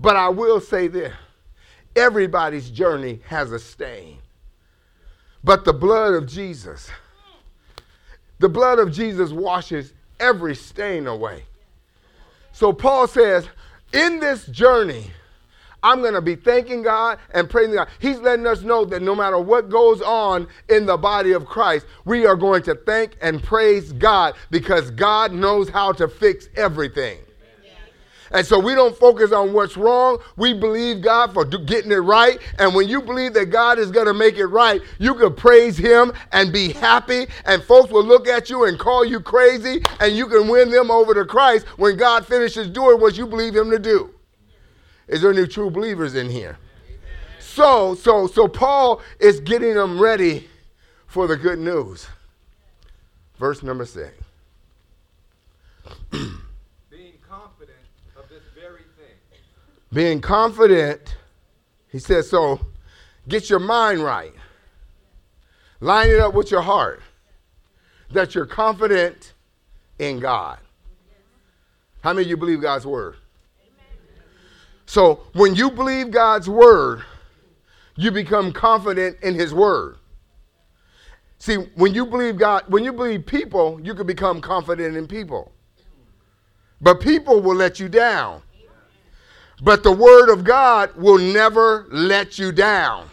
But 0.00 0.16
I 0.16 0.28
will 0.28 0.60
say 0.60 0.88
this 0.88 1.12
everybody's 1.96 2.70
journey 2.70 3.20
has 3.26 3.52
a 3.52 3.58
stain. 3.58 4.18
But 5.44 5.64
the 5.64 5.72
blood 5.72 6.14
of 6.14 6.26
Jesus, 6.26 6.90
the 8.38 8.48
blood 8.48 8.78
of 8.78 8.90
Jesus 8.92 9.30
washes 9.30 9.92
every 10.18 10.54
stain 10.54 11.06
away. 11.06 11.44
So 12.52 12.72
Paul 12.72 13.06
says, 13.06 13.46
in 13.92 14.20
this 14.20 14.46
journey, 14.46 15.10
I'm 15.84 16.00
going 16.00 16.14
to 16.14 16.22
be 16.22 16.34
thanking 16.34 16.82
God 16.82 17.18
and 17.34 17.48
praising 17.48 17.74
God. 17.74 17.88
He's 18.00 18.18
letting 18.18 18.46
us 18.46 18.62
know 18.62 18.86
that 18.86 19.02
no 19.02 19.14
matter 19.14 19.38
what 19.38 19.68
goes 19.68 20.00
on 20.00 20.48
in 20.70 20.86
the 20.86 20.96
body 20.96 21.32
of 21.32 21.44
Christ, 21.44 21.86
we 22.06 22.24
are 22.24 22.36
going 22.36 22.62
to 22.62 22.74
thank 22.74 23.16
and 23.20 23.42
praise 23.42 23.92
God 23.92 24.34
because 24.50 24.90
God 24.90 25.32
knows 25.32 25.68
how 25.68 25.92
to 25.92 26.08
fix 26.08 26.48
everything. 26.56 27.18
And 28.30 28.44
so 28.44 28.58
we 28.58 28.74
don't 28.74 28.96
focus 28.96 29.30
on 29.30 29.52
what's 29.52 29.76
wrong. 29.76 30.18
We 30.36 30.54
believe 30.54 31.02
God 31.02 31.32
for 31.34 31.44
getting 31.44 31.92
it 31.92 31.96
right. 31.96 32.38
And 32.58 32.74
when 32.74 32.88
you 32.88 33.02
believe 33.02 33.34
that 33.34 33.46
God 33.46 33.78
is 33.78 33.90
going 33.90 34.06
to 34.06 34.14
make 34.14 34.36
it 34.38 34.46
right, 34.46 34.80
you 34.98 35.14
can 35.14 35.34
praise 35.34 35.76
Him 35.76 36.12
and 36.32 36.52
be 36.52 36.72
happy. 36.72 37.26
And 37.44 37.62
folks 37.62 37.90
will 37.90 38.02
look 38.02 38.26
at 38.26 38.48
you 38.50 38.64
and 38.64 38.78
call 38.78 39.04
you 39.04 39.20
crazy. 39.20 39.82
And 40.00 40.16
you 40.16 40.26
can 40.26 40.48
win 40.48 40.70
them 40.70 40.90
over 40.90 41.14
to 41.14 41.24
Christ 41.24 41.66
when 41.76 41.96
God 41.96 42.26
finishes 42.26 42.68
doing 42.68 43.00
what 43.00 43.16
you 43.16 43.26
believe 43.26 43.54
Him 43.54 43.70
to 43.70 43.78
do. 43.78 44.13
Is 45.08 45.22
there 45.22 45.32
any 45.32 45.46
true 45.46 45.70
believers 45.70 46.14
in 46.14 46.30
here? 46.30 46.58
So, 47.38 47.94
so, 47.94 48.26
so 48.26 48.48
Paul 48.48 49.00
is 49.20 49.40
getting 49.40 49.74
them 49.74 50.00
ready 50.00 50.48
for 51.06 51.26
the 51.26 51.36
good 51.36 51.58
news. 51.58 52.08
Verse 53.38 53.62
number 53.62 53.84
six. 53.84 54.12
Being 56.10 57.14
confident, 57.28 57.76
of 58.16 58.28
this 58.28 58.42
very 58.54 58.82
thing. 58.96 59.16
Being 59.92 60.20
confident, 60.20 61.16
he 61.90 61.98
says, 61.98 62.28
so 62.28 62.58
get 63.28 63.48
your 63.50 63.60
mind 63.60 64.02
right. 64.02 64.32
Line 65.80 66.08
it 66.10 66.18
up 66.18 66.34
with 66.34 66.50
your 66.50 66.62
heart. 66.62 67.02
That 68.10 68.34
you're 68.34 68.46
confident 68.46 69.34
in 69.98 70.18
God. 70.18 70.58
How 72.00 72.12
many 72.12 72.24
of 72.24 72.30
you 72.30 72.36
believe 72.36 72.60
God's 72.60 72.86
word? 72.86 73.16
So 74.86 75.22
when 75.32 75.54
you 75.54 75.70
believe 75.70 76.10
God's 76.10 76.48
word, 76.48 77.02
you 77.96 78.10
become 78.10 78.52
confident 78.52 79.18
in 79.22 79.34
his 79.34 79.54
word. 79.54 79.96
See, 81.38 81.56
when 81.74 81.94
you 81.94 82.06
believe 82.06 82.38
God, 82.38 82.64
when 82.68 82.84
you 82.84 82.92
believe 82.92 83.26
people, 83.26 83.80
you 83.82 83.94
can 83.94 84.06
become 84.06 84.40
confident 84.40 84.96
in 84.96 85.06
people. 85.06 85.52
But 86.80 87.00
people 87.00 87.40
will 87.40 87.54
let 87.54 87.78
you 87.80 87.88
down. 87.88 88.42
But 89.62 89.82
the 89.82 89.92
word 89.92 90.30
of 90.30 90.44
God 90.44 90.94
will 90.96 91.18
never 91.18 91.86
let 91.90 92.38
you 92.38 92.52
down. 92.52 93.08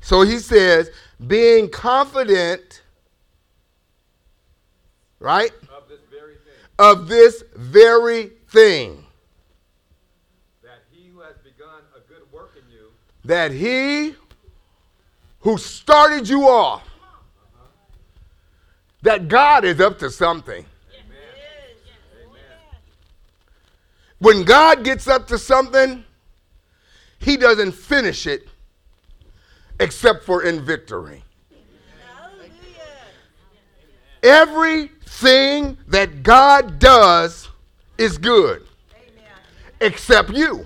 So 0.00 0.22
he 0.22 0.38
says, 0.38 0.90
being 1.26 1.68
confident, 1.68 2.82
right? 5.20 5.50
Of 5.68 5.88
this 5.88 6.00
very 6.10 6.34
thing. 6.34 6.54
Of 6.78 7.08
this 7.08 7.44
very 7.54 8.32
thing. 8.48 9.04
That 10.62 10.84
he 10.90 11.08
who 11.08 11.20
has 11.20 11.36
begun 11.44 11.82
a 11.94 12.00
good 12.08 12.22
work 12.32 12.52
in 12.56 12.72
you. 12.72 12.88
That 13.28 13.52
he 13.52 14.14
who 15.40 15.58
started 15.58 16.26
you 16.26 16.48
off. 16.48 16.82
That 19.02 19.28
God 19.28 19.66
is 19.66 19.80
up 19.80 19.98
to 19.98 20.08
something. 20.08 20.64
When 24.18 24.44
God 24.44 24.82
gets 24.82 25.06
up 25.06 25.28
to 25.28 25.36
something, 25.36 26.04
he 27.18 27.36
doesn't 27.36 27.72
finish 27.72 28.26
it 28.26 28.48
except 29.78 30.24
for 30.24 30.44
in 30.44 30.64
victory. 30.64 31.22
Everything 34.22 35.76
that 35.86 36.22
God 36.22 36.78
does 36.78 37.50
is 37.98 38.16
good, 38.16 38.66
except 39.82 40.30
you. 40.30 40.64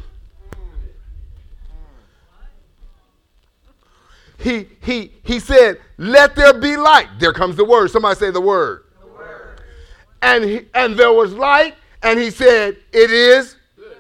He, 4.42 4.66
he, 4.82 5.12
he 5.22 5.38
said, 5.38 5.78
Let 5.98 6.34
there 6.34 6.52
be 6.52 6.76
light. 6.76 7.08
There 7.20 7.32
comes 7.32 7.54
the 7.56 7.64
word. 7.64 7.90
Somebody 7.90 8.18
say 8.18 8.30
the 8.30 8.40
word. 8.40 8.84
The 9.00 9.06
word. 9.06 9.62
And, 10.20 10.44
he, 10.44 10.60
and 10.74 10.96
there 10.96 11.12
was 11.12 11.32
light, 11.32 11.76
and 12.02 12.18
he 12.18 12.30
said, 12.30 12.76
It 12.92 13.10
is 13.12 13.56
good. 13.76 13.96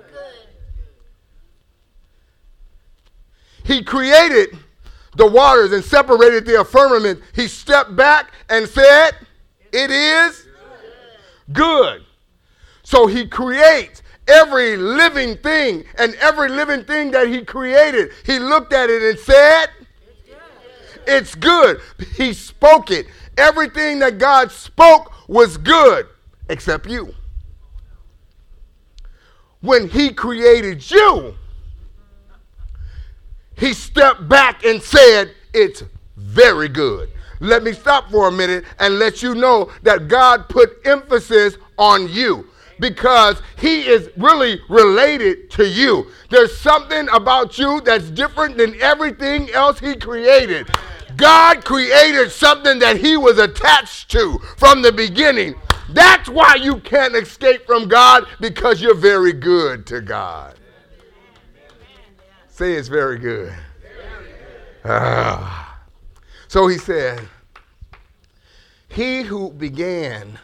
He 3.64 3.84
created 3.84 4.58
the 5.14 5.28
waters 5.28 5.70
and 5.72 5.84
separated 5.84 6.44
the 6.44 6.64
firmament. 6.64 7.20
He 7.34 7.46
stepped 7.46 7.94
back 7.94 8.32
and 8.48 8.68
said, 8.68 9.12
It 9.72 9.92
is 9.92 10.48
good. 11.52 12.02
So 12.82 13.06
he 13.06 13.28
creates 13.28 14.02
every 14.26 14.76
living 14.76 15.36
thing, 15.36 15.84
and 15.98 16.16
every 16.16 16.48
living 16.48 16.84
thing 16.84 17.12
that 17.12 17.28
he 17.28 17.44
created, 17.44 18.10
he 18.26 18.40
looked 18.40 18.72
at 18.72 18.90
it 18.90 19.02
and 19.02 19.18
said, 19.18 19.68
It's 21.06 21.34
good. 21.34 21.80
He 22.16 22.32
spoke 22.32 22.90
it. 22.90 23.06
Everything 23.36 23.98
that 24.00 24.18
God 24.18 24.50
spoke 24.50 25.12
was 25.28 25.56
good, 25.56 26.06
except 26.48 26.88
you 26.88 27.14
when 29.62 29.88
he 29.88 30.12
created 30.12 30.88
you, 30.90 31.34
he 33.56 33.72
stepped 33.72 34.28
back 34.28 34.64
and 34.64 34.82
said, 34.82 35.32
It's 35.54 35.82
very 36.16 36.68
good. 36.68 37.08
Let 37.40 37.62
me 37.62 37.72
stop 37.72 38.10
for 38.10 38.28
a 38.28 38.32
minute 38.32 38.64
and 38.78 38.98
let 38.98 39.22
you 39.22 39.34
know 39.34 39.72
that 39.82 40.08
God 40.08 40.48
put 40.48 40.78
emphasis 40.84 41.56
on 41.78 42.08
you 42.08 42.48
because 42.78 43.40
he 43.56 43.82
is 43.82 44.10
really 44.16 44.60
related 44.68 45.50
to 45.52 45.66
you. 45.66 46.10
There's 46.30 46.56
something 46.56 47.08
about 47.10 47.58
you 47.58 47.80
that's 47.80 48.10
different 48.10 48.56
than 48.56 48.80
everything 48.80 49.50
else 49.50 49.78
he 49.78 49.96
created. 49.96 50.68
God 51.16 51.64
created 51.64 52.30
something 52.30 52.78
that 52.78 52.96
he 52.96 53.16
was 53.16 53.38
attached 53.38 54.10
to 54.12 54.38
from 54.56 54.82
the 54.82 54.92
beginning. 54.92 55.54
That's 55.90 56.28
why 56.28 56.54
you 56.54 56.78
can't 56.78 57.14
escape 57.14 57.66
from 57.66 57.88
God 57.88 58.26
because 58.40 58.80
you're 58.80 58.94
very 58.94 59.32
good 59.32 59.86
to 59.86 60.00
God. 60.00 60.58
Say 62.48 62.74
it's 62.74 62.88
very 62.88 63.18
good. 63.18 63.52
Ah. 64.84 65.62
So 66.48 66.66
he 66.66 66.76
said, 66.76 67.20
He 68.88 69.22
who 69.22 69.50
began 69.50 70.38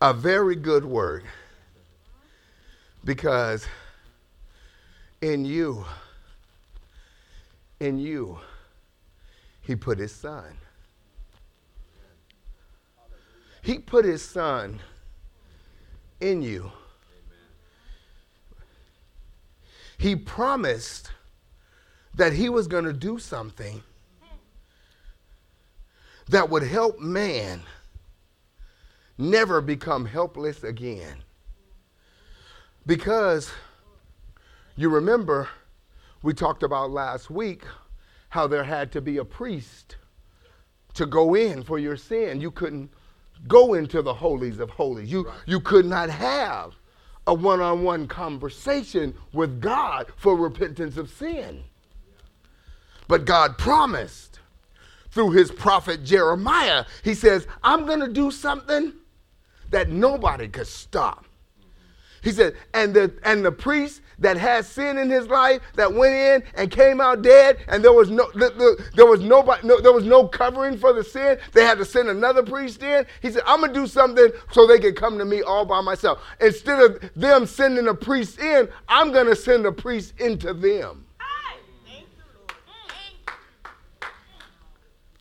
a 0.00 0.14
very 0.14 0.54
good 0.54 0.84
work, 0.84 1.24
because 3.04 3.66
in 5.20 5.44
you, 5.44 5.84
in 7.80 7.98
you, 7.98 8.38
he 9.66 9.74
put 9.74 9.98
his 9.98 10.12
son. 10.12 10.56
He 13.62 13.80
put 13.80 14.04
his 14.04 14.22
son 14.22 14.78
in 16.20 16.40
you. 16.40 16.70
He 19.98 20.14
promised 20.14 21.10
that 22.14 22.32
he 22.32 22.48
was 22.48 22.68
going 22.68 22.84
to 22.84 22.92
do 22.92 23.18
something 23.18 23.82
that 26.28 26.48
would 26.48 26.62
help 26.62 27.00
man 27.00 27.60
never 29.18 29.60
become 29.60 30.04
helpless 30.06 30.62
again. 30.62 31.16
Because 32.86 33.50
you 34.76 34.90
remember, 34.90 35.48
we 36.22 36.34
talked 36.34 36.62
about 36.62 36.92
last 36.92 37.30
week 37.30 37.64
how 38.28 38.46
there 38.46 38.64
had 38.64 38.92
to 38.92 39.00
be 39.00 39.18
a 39.18 39.24
priest 39.24 39.96
to 40.94 41.06
go 41.06 41.34
in 41.34 41.62
for 41.62 41.78
your 41.78 41.96
sin. 41.96 42.40
You 42.40 42.50
couldn't 42.50 42.90
go 43.46 43.74
into 43.74 44.02
the 44.02 44.14
holies 44.14 44.58
of 44.58 44.70
holies. 44.70 45.10
You, 45.10 45.26
right. 45.26 45.34
you 45.46 45.60
could 45.60 45.86
not 45.86 46.10
have 46.10 46.74
a 47.26 47.34
one 47.34 47.60
on 47.60 47.82
one 47.82 48.06
conversation 48.06 49.14
with 49.32 49.60
God 49.60 50.06
for 50.16 50.36
repentance 50.36 50.96
of 50.96 51.10
sin. 51.10 51.64
But 53.08 53.24
God 53.24 53.58
promised 53.58 54.40
through 55.10 55.30
his 55.30 55.50
prophet 55.50 56.04
Jeremiah, 56.04 56.84
he 57.02 57.14
says, 57.14 57.46
I'm 57.62 57.86
going 57.86 58.00
to 58.00 58.12
do 58.12 58.30
something 58.30 58.92
that 59.70 59.88
nobody 59.88 60.48
could 60.48 60.66
stop. 60.66 61.25
He 62.22 62.32
said, 62.32 62.54
and 62.74 62.94
the, 62.94 63.12
and 63.24 63.44
the 63.44 63.52
priest 63.52 64.02
that 64.18 64.36
had 64.36 64.64
sin 64.64 64.98
in 64.98 65.10
his 65.10 65.28
life 65.28 65.60
that 65.74 65.92
went 65.92 66.14
in 66.14 66.42
and 66.54 66.70
came 66.70 67.00
out 67.00 67.22
dead 67.22 67.58
and 67.68 67.84
there 67.84 67.92
was 67.92 68.10
no 68.10 68.30
there 68.94 69.06
was 69.06 69.20
nobody 69.20 69.66
no, 69.66 69.80
there 69.80 69.92
was 69.92 70.04
no 70.04 70.26
covering 70.26 70.78
for 70.78 70.92
the 70.92 71.04
sin 71.04 71.38
they 71.52 71.64
had 71.64 71.78
to 71.78 71.84
send 71.84 72.08
another 72.08 72.42
priest 72.42 72.82
in. 72.82 73.04
He 73.20 73.30
said 73.30 73.42
i'm 73.46 73.60
gonna 73.60 73.74
do 73.74 73.86
something 73.86 74.30
so 74.52 74.66
they 74.66 74.78
can 74.78 74.94
come 74.94 75.18
to 75.18 75.24
me 75.24 75.42
all 75.42 75.66
by 75.66 75.80
myself. 75.80 76.22
Instead 76.40 76.80
of 76.80 77.10
them 77.14 77.46
sending 77.46 77.88
a 77.88 77.94
priest 77.94 78.38
in 78.38 78.68
i'm 78.88 79.12
gonna 79.12 79.36
send 79.36 79.66
a 79.66 79.72
priest 79.72 80.14
into 80.18 80.54
them. 80.54 81.02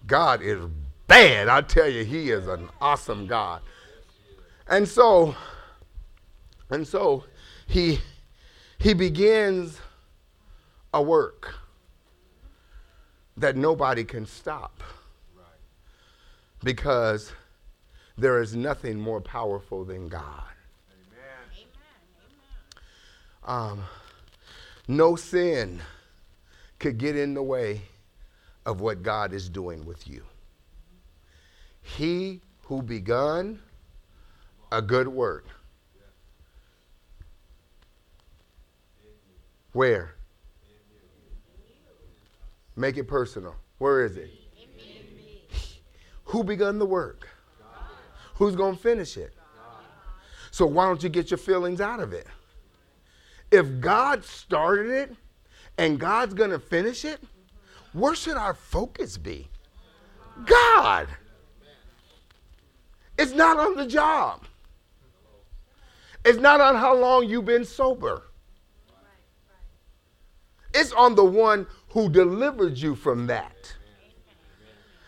God 0.08 0.43
is 0.43 0.63
bad. 1.08 1.47
I 1.47 1.62
tell 1.62 1.89
you 1.89 2.03
he 2.03 2.29
is 2.29 2.47
an 2.47 2.69
awesome 2.79 3.25
god. 3.25 3.62
And 4.67 4.88
so 4.88 5.36
and 6.69 6.88
so 6.88 7.23
he 7.67 7.99
he 8.78 8.93
begins 8.93 9.80
a 10.93 11.01
work 11.01 11.56
that 13.38 13.56
nobody 13.56 14.04
can 14.04 14.25
stop 14.25 14.82
because 16.63 17.32
there 18.17 18.41
is 18.41 18.56
nothing 18.56 18.99
more 18.99 19.21
powerful 19.21 19.84
than 19.84 20.08
God. 20.08 20.43
Um, 23.43 23.84
no 24.88 25.15
sin 25.15 25.80
could 26.80 26.97
get 26.97 27.15
in 27.15 27.34
the 27.34 27.43
way 27.43 27.82
of 28.65 28.82
what 28.82 29.04
God 29.04 29.34
is 29.34 29.49
doing 29.49 29.86
with 29.86 30.08
you. 30.08 30.23
He 31.82 32.41
who 32.63 32.82
begun 32.82 33.60
a 34.71 34.82
good 34.82 35.08
work. 35.08 35.45
Where? 39.75 40.15
Make 42.77 42.95
it 42.95 43.09
personal. 43.09 43.57
Where 43.77 44.05
is 44.05 44.15
it? 44.15 44.29
Who 46.23 46.45
begun 46.45 46.79
the 46.79 46.85
work? 46.85 47.27
Who's 48.35 48.55
going 48.55 48.77
to 48.77 48.81
finish 48.81 49.17
it? 49.17 49.33
So 50.51 50.65
why 50.65 50.85
don't 50.85 51.03
you 51.03 51.09
get 51.09 51.29
your 51.29 51.38
feelings 51.38 51.81
out 51.81 51.99
of 51.99 52.13
it? 52.13 52.25
If 53.51 53.81
God 53.81 54.23
started 54.23 54.91
it 54.91 55.15
and 55.77 55.99
God's 55.99 56.33
going 56.33 56.51
to 56.51 56.59
finish 56.59 57.03
it, 57.03 57.19
where 57.91 58.15
should 58.15 58.38
our 58.38 58.53
focus 58.53 59.17
be? 59.17 59.49
God. 60.45 61.09
It's 63.19 63.33
not 63.33 63.59
on 63.59 63.75
the 63.75 63.88
job. 63.88 64.45
It's 66.23 66.39
not 66.39 66.61
on 66.61 66.75
how 66.75 66.95
long 66.95 67.27
you've 67.27 67.43
been 67.43 67.65
sober. 67.65 68.23
It's 70.75 70.91
on 70.91 71.15
the 71.15 71.23
one 71.23 71.65
who 71.89 72.09
delivered 72.09 72.77
you 72.77 72.95
from 72.95 73.27
that. 73.27 73.73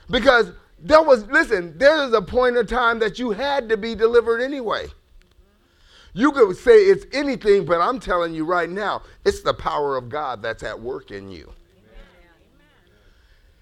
Because 0.10 0.52
there 0.80 1.04
was, 1.04 1.26
listen, 1.28 1.78
there 1.78 2.04
is 2.04 2.14
a 2.14 2.22
point 2.22 2.56
of 2.56 2.68
time 2.68 3.00
that 3.00 3.20
you 3.20 3.32
had 3.32 3.68
to 3.70 3.78
be 3.78 3.94
delivered 3.94 4.42
anyway. 4.42 4.88
You 6.14 6.32
could 6.32 6.56
say 6.56 6.86
it's 6.86 7.06
anything, 7.14 7.66
but 7.66 7.82
I'm 7.82 8.00
telling 8.00 8.34
you 8.34 8.46
right 8.46 8.70
now, 8.70 9.04
it's 9.26 9.42
the 9.42 9.54
power 9.54 9.98
of 9.98 10.10
God 10.10 10.42
that's 10.42 10.64
at 10.64 10.80
work 10.80 11.12
in 11.12 11.30
you. 11.30 11.52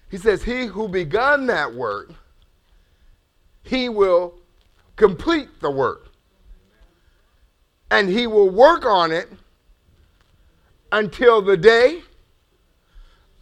He 0.08 0.16
says, 0.16 0.42
He 0.42 0.66
who 0.66 0.88
begun 0.88 1.46
that 1.46 1.74
work, 1.74 2.12
he 3.62 3.88
will 3.88 4.38
complete 4.94 5.60
the 5.60 5.70
work. 5.70 6.08
And 7.90 8.08
he 8.08 8.26
will 8.26 8.50
work 8.50 8.86
on 8.86 9.10
it 9.12 9.28
until 10.92 11.42
the 11.42 11.56
day 11.56 12.02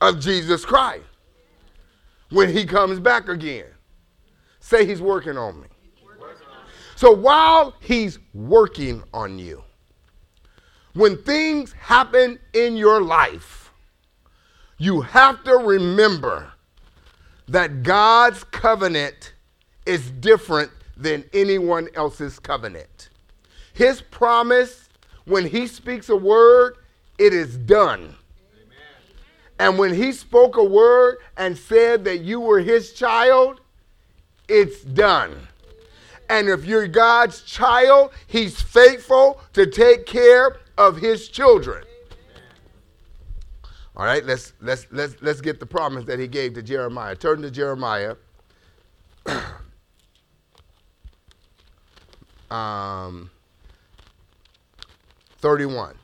of 0.01 0.21
Jesus 0.21 0.65
Christ 0.65 1.05
when 2.31 2.53
he 2.53 2.65
comes 2.65 2.99
back 3.01 3.29
again. 3.29 3.67
Say 4.61 4.87
he's 4.87 5.01
working 5.01 5.37
on 5.37 5.61
me. 5.61 5.69
So 6.97 7.13
while 7.13 7.75
he's 7.81 8.19
working 8.33 9.03
on 9.13 9.39
you, 9.39 9.63
when 10.95 11.17
things 11.19 11.73
happen 11.73 12.39
in 12.53 12.77
your 12.77 13.03
life, 13.03 13.73
you 14.79 15.01
have 15.01 15.43
to 15.45 15.57
remember 15.57 16.53
that 17.49 17.83
God's 17.83 18.45
covenant 18.45 19.35
is 19.87 20.11
different 20.11 20.71
than 20.97 21.25
anyone 21.33 21.89
else's 21.95 22.39
covenant. 22.39 23.11
His 23.75 24.01
promise, 24.01 24.89
when 25.25 25.47
he 25.47 25.67
speaks 25.67 26.09
a 26.09 26.17
word, 26.17 26.77
it 27.19 27.33
is 27.33 27.57
done. 27.57 28.15
And 29.59 29.79
when 29.79 29.95
he 29.95 30.13
spoke 30.13 30.57
a 30.57 30.65
word 30.65 31.19
and 31.37 31.57
said 31.57 32.05
that 32.05 32.19
you 32.19 32.41
were 32.41 32.59
his 32.59 32.93
child, 32.93 33.61
it's 34.49 34.83
done. 34.83 35.49
And 36.29 36.49
if 36.49 36.65
you're 36.65 36.89
God's 36.89 37.43
child, 37.43 38.11
he's 38.27 38.61
faithful 38.61 39.41
to 39.53 39.67
take 39.67 40.07
care 40.07 40.57
of 40.77 40.97
his 40.97 41.29
children. 41.29 41.85
All 43.97 44.05
right, 44.05 44.25
let's 44.25 44.55
let's 44.61 44.89
let's 44.91 45.15
let's 45.23 45.41
get 45.41 45.61
the 45.61 45.67
promise 45.67 46.05
that 46.07 46.19
he 46.19 46.27
gave 46.27 46.55
to 46.55 46.63
Jeremiah. 46.63 47.15
Turn 47.15 47.43
to 47.43 47.51
Jeremiah. 47.51 48.17
um, 52.51 53.31
31. 55.39 55.95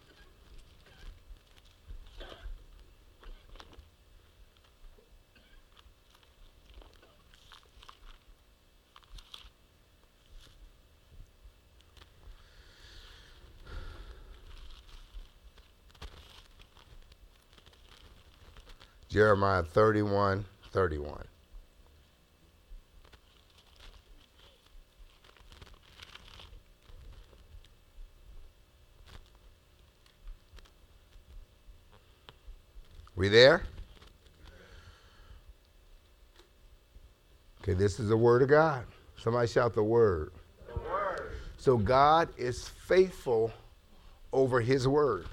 Jeremiah 19.11 19.65
31 19.65 20.45
31. 20.71 21.25
We 33.17 33.29
there? 33.29 33.65
Okay, 37.63 37.75
this 37.75 37.99
is 37.99 38.09
the 38.09 38.17
word 38.17 38.43
of 38.43 38.49
God. 38.49 38.85
Somebody 39.19 39.49
shout 39.49 39.75
the 39.75 39.83
word. 39.83 40.33
The 40.69 40.79
word. 40.89 41.33
So 41.59 41.77
God 41.77 42.29
is 42.39 42.69
faithful 42.69 43.53
over 44.33 44.61
his 44.61 44.87
word. 44.87 45.27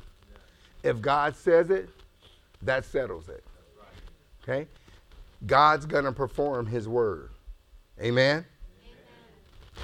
If 0.82 1.00
God 1.00 1.36
says 1.36 1.70
it, 1.70 1.90
that 2.64 2.84
settles 2.84 3.30
it. 3.30 3.44
Okay? 4.48 4.68
God's 5.46 5.86
going 5.86 6.06
to 6.06 6.12
perform 6.12 6.66
his 6.66 6.88
word. 6.88 7.30
Amen? 8.00 8.46
Amen? 8.46 8.46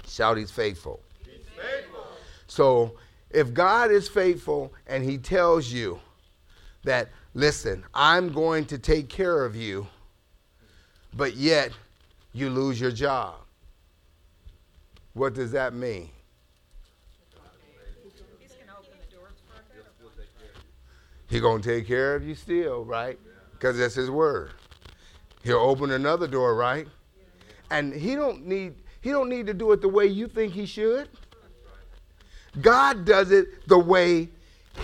Shout, 0.08 0.38
he's 0.38 0.52
faithful. 0.52 1.02
He's 1.26 1.46
faithful. 1.56 2.06
So 2.48 2.94
if 3.30 3.54
God 3.54 3.92
is 3.92 4.08
faithful 4.08 4.74
and 4.88 5.04
he 5.04 5.18
tells 5.18 5.72
you 5.72 6.00
that, 6.84 7.10
listen, 7.34 7.84
I'm 7.94 8.32
going 8.32 8.66
to 8.66 8.78
take 8.78 9.10
care 9.10 9.46
of 9.46 9.56
you, 9.56 9.88
but 11.16 11.36
yet 11.36 11.72
you 12.34 12.50
lose 12.50 12.80
your 12.80 12.92
job, 12.92 13.36
what 15.14 15.34
does 15.34 15.52
that 15.52 15.74
mean? 15.74 16.10
He's 18.40 18.52
gonna 18.52 18.80
open 18.80 18.98
the 19.10 19.16
doors 19.16 19.34
for 19.48 19.54
a 19.54 19.74
man. 20.42 20.64
He's 21.30 21.42
going 21.42 21.62
to 21.62 21.70
take 21.70 21.88
care 21.88 22.16
of 22.16 22.26
you 22.28 22.34
still, 22.34 22.84
right? 22.86 23.20
Because 23.64 23.78
that's 23.78 23.96
his 23.96 24.12
word. 24.12 24.52
He'll 25.42 25.56
open 25.56 25.92
another 25.92 26.28
door, 26.28 26.54
right? 26.54 26.86
And 27.72 27.94
he 27.94 28.14
don't 28.14 28.46
need 28.46 28.74
he 29.00 29.12
don't 29.12 29.30
need 29.30 29.48
to 29.48 29.54
do 29.54 29.72
it 29.72 29.80
the 29.80 29.88
way 29.88 30.06
you 30.06 30.28
think 30.28 30.52
he 30.52 30.66
should. 30.66 31.08
God 32.60 33.06
does 33.06 33.32
it 33.32 33.66
the 33.70 33.80
way 33.80 34.28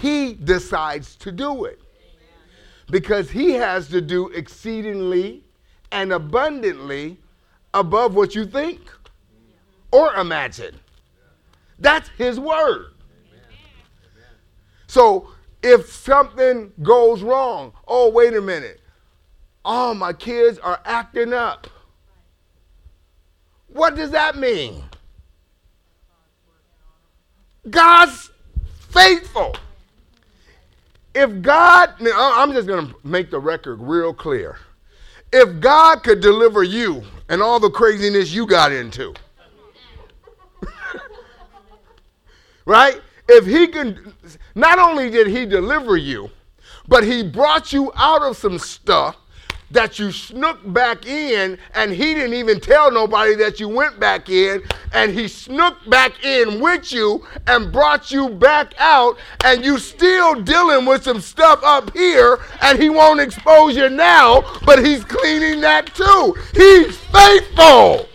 he 0.01 0.33
decides 0.33 1.17
to 1.17 1.29
do 1.29 1.65
it. 1.65 1.81
Because 2.89 3.29
he 3.29 3.51
has 3.51 3.89
to 3.89 3.99
do 3.99 4.29
exceedingly 4.29 5.43
and 5.91 6.13
abundantly 6.13 7.17
above 7.73 8.15
what 8.15 8.33
you 8.33 8.45
think 8.45 8.79
or 9.91 10.13
imagine. 10.13 10.79
That's 11.79 12.07
his 12.17 12.39
word. 12.39 12.93
So 14.87 15.31
if 15.61 15.91
something 15.91 16.71
goes 16.81 17.21
wrong, 17.21 17.73
oh, 17.87 18.09
wait 18.09 18.33
a 18.33 18.41
minute. 18.41 18.81
Oh, 19.65 19.93
my 19.93 20.13
kids 20.13 20.57
are 20.59 20.79
acting 20.85 21.33
up. 21.33 21.67
What 23.67 23.95
does 23.95 24.11
that 24.11 24.37
mean? 24.37 24.83
God's 27.69 28.31
faithful. 28.89 29.55
If 31.13 31.41
God, 31.41 31.93
I'm 32.01 32.53
just 32.53 32.67
going 32.67 32.87
to 32.87 32.95
make 33.03 33.29
the 33.29 33.39
record 33.39 33.81
real 33.81 34.13
clear. 34.13 34.57
If 35.31 35.59
God 35.59 36.03
could 36.03 36.21
deliver 36.21 36.63
you 36.63 37.03
and 37.27 37.41
all 37.41 37.59
the 37.59 37.69
craziness 37.69 38.31
you 38.31 38.47
got 38.47 38.71
into, 38.71 39.13
right? 42.65 43.01
If 43.29 43.45
he 43.45 43.67
can, 43.67 44.13
not 44.55 44.79
only 44.79 45.09
did 45.09 45.27
he 45.27 45.45
deliver 45.45 45.97
you, 45.97 46.29
but 46.87 47.03
he 47.03 47.23
brought 47.23 47.71
you 47.71 47.91
out 47.95 48.21
of 48.21 48.35
some 48.35 48.57
stuff 48.57 49.15
that 49.71 49.99
you 49.99 50.11
snook 50.11 50.57
back 50.73 51.05
in 51.05 51.57
and 51.75 51.91
he 51.91 52.13
didn't 52.13 52.33
even 52.33 52.59
tell 52.59 52.91
nobody 52.91 53.35
that 53.35 53.59
you 53.59 53.67
went 53.69 53.99
back 53.99 54.29
in 54.29 54.63
and 54.93 55.11
he 55.11 55.27
snook 55.27 55.77
back 55.89 56.23
in 56.25 56.59
with 56.59 56.91
you 56.91 57.25
and 57.47 57.71
brought 57.71 58.11
you 58.11 58.29
back 58.29 58.73
out 58.79 59.17
and 59.45 59.63
you 59.63 59.77
still 59.77 60.41
dealing 60.41 60.85
with 60.85 61.03
some 61.03 61.21
stuff 61.21 61.59
up 61.63 61.95
here 61.95 62.39
and 62.61 62.81
he 62.81 62.89
won't 62.89 63.19
expose 63.19 63.75
you 63.75 63.89
now 63.89 64.43
but 64.65 64.83
he's 64.83 65.03
cleaning 65.03 65.61
that 65.61 65.93
too. 65.93 66.35
He's 66.53 66.97
faithful. 66.97 68.07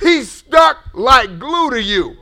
He's 0.00 0.35
stuck 0.46 0.78
like 0.94 1.38
glue 1.38 1.70
to 1.70 1.82
you 1.82 2.16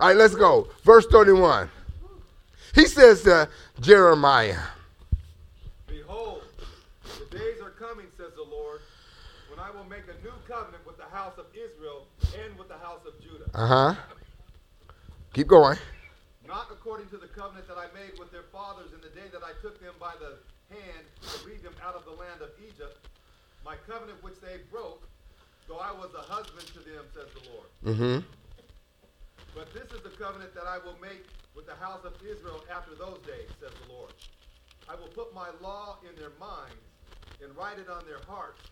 all 0.00 0.08
right 0.08 0.16
let's 0.16 0.34
go 0.34 0.68
verse 0.84 1.06
31 1.06 1.70
he 2.78 2.86
says 2.86 3.22
to 3.22 3.48
Jeremiah. 3.80 4.62
Behold, 5.88 6.42
the 7.18 7.36
days 7.36 7.60
are 7.60 7.70
coming, 7.70 8.06
says 8.16 8.30
the 8.36 8.46
Lord, 8.46 8.80
when 9.50 9.58
I 9.58 9.70
will 9.70 9.82
make 9.90 10.04
a 10.06 10.14
new 10.22 10.34
covenant 10.46 10.86
with 10.86 10.96
the 10.96 11.10
house 11.10 11.34
of 11.38 11.46
Israel 11.54 12.06
and 12.38 12.56
with 12.56 12.68
the 12.68 12.78
house 12.78 13.00
of 13.06 13.18
Judah. 13.20 13.50
Uh 13.52 13.66
huh. 13.66 13.94
Keep 15.32 15.48
going. 15.48 15.76
Not 16.46 16.68
according 16.70 17.08
to 17.08 17.16
the 17.16 17.26
covenant 17.26 17.66
that 17.66 17.78
I 17.78 17.90
made 17.98 18.18
with 18.18 18.30
their 18.30 18.46
fathers 18.52 18.94
in 18.94 19.00
the 19.00 19.10
day 19.10 19.26
that 19.32 19.42
I 19.42 19.58
took 19.60 19.80
them 19.80 19.94
by 19.98 20.14
the 20.20 20.38
hand 20.70 21.04
to 21.22 21.46
lead 21.46 21.62
them 21.62 21.74
out 21.84 21.96
of 21.96 22.04
the 22.04 22.14
land 22.14 22.42
of 22.42 22.50
Egypt, 22.62 22.94
my 23.64 23.74
covenant 23.88 24.22
which 24.22 24.40
they 24.40 24.62
broke, 24.70 25.02
though 25.68 25.78
I 25.78 25.92
was 25.92 26.10
a 26.16 26.24
husband 26.32 26.66
to 26.68 26.80
them, 26.80 27.04
says 27.14 27.28
the 27.36 27.44
Lord. 27.52 27.68
Mm-hmm. 27.84 28.26
But 29.54 29.72
this 29.74 29.92
is 29.92 30.02
the 30.02 30.10
covenant 30.10 30.54
that 30.54 30.66
I 30.66 30.78
will 30.78 30.96
make 31.00 31.24
with 31.54 31.66
the 31.66 31.74
house 31.74 32.04
of 32.04 32.14
Israel 32.24 32.64
after 32.74 32.94
those 32.94 33.18
days, 33.26 33.48
says 33.60 33.72
the 33.86 33.92
Lord. 33.92 34.12
I 34.88 34.94
will 34.94 35.08
put 35.08 35.34
my 35.34 35.48
law 35.60 35.98
in 36.08 36.16
their 36.18 36.32
minds 36.40 36.80
and 37.42 37.54
write 37.56 37.78
it 37.78 37.88
on 37.88 38.04
their 38.06 38.20
hearts, 38.26 38.62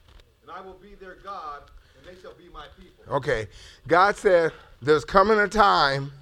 and 0.43 0.51
I 0.51 0.61
will 0.61 0.79
be 0.81 0.95
their 0.95 1.17
God, 1.23 1.63
and 1.99 2.07
they 2.07 2.21
shall 2.21 2.35
be 2.35 2.49
my 2.53 2.67
people. 2.79 3.05
Okay. 3.15 3.49
God 3.87 4.17
said 4.17 4.53
there's 4.81 5.05
coming 5.05 5.39
a 5.39 5.49
time, 5.49 6.13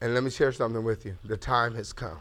and 0.00 0.12
let 0.12 0.22
me 0.22 0.30
share 0.30 0.52
something 0.52 0.84
with 0.84 1.06
you. 1.06 1.16
The 1.24 1.36
time 1.36 1.74
has 1.76 1.92
come. 1.92 2.18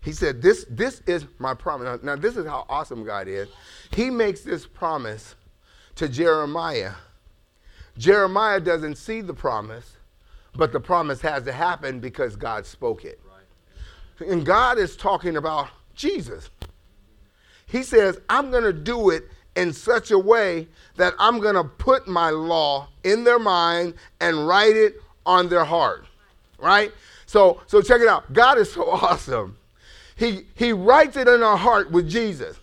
He 0.00 0.12
said, 0.12 0.40
This 0.40 0.64
this 0.70 1.02
is 1.06 1.26
my 1.38 1.54
promise. 1.54 2.02
Now, 2.02 2.14
now 2.14 2.20
this 2.20 2.36
is 2.36 2.46
how 2.46 2.66
awesome 2.68 3.04
God 3.04 3.28
is. 3.28 3.48
He 3.92 4.10
makes 4.10 4.40
this 4.40 4.66
promise 4.66 5.34
to 5.96 6.08
Jeremiah 6.08 6.92
Jeremiah 7.98 8.60
doesn't 8.60 8.96
see 8.96 9.20
the 9.20 9.34
promise, 9.34 9.96
but 10.54 10.72
the 10.72 10.80
promise 10.80 11.20
has 11.20 11.42
to 11.42 11.52
happen 11.52 11.98
because 11.98 12.36
God 12.36 12.64
spoke 12.64 13.04
it. 13.04 13.20
Right. 13.26 14.30
And 14.30 14.46
God 14.46 14.78
is 14.78 14.96
talking 14.96 15.36
about 15.36 15.68
Jesus. 15.94 16.48
He 17.66 17.82
says, 17.82 18.18
I'm 18.30 18.50
going 18.50 18.62
to 18.62 18.72
do 18.72 19.10
it 19.10 19.24
in 19.56 19.72
such 19.72 20.12
a 20.12 20.18
way 20.18 20.68
that 20.96 21.12
I'm 21.18 21.40
going 21.40 21.56
to 21.56 21.64
put 21.64 22.06
my 22.06 22.30
law 22.30 22.88
in 23.02 23.24
their 23.24 23.40
mind 23.40 23.94
and 24.20 24.46
write 24.46 24.76
it 24.76 25.02
on 25.26 25.48
their 25.48 25.64
heart. 25.64 26.06
Right? 26.58 26.92
So, 27.26 27.60
so 27.66 27.82
check 27.82 28.00
it 28.00 28.08
out. 28.08 28.32
God 28.32 28.58
is 28.58 28.72
so 28.72 28.88
awesome. 28.90 29.57
He, 30.18 30.46
he 30.56 30.72
writes 30.72 31.16
it 31.16 31.28
in 31.28 31.42
our 31.42 31.56
heart 31.56 31.92
with 31.92 32.08
Jesus. 32.08 32.58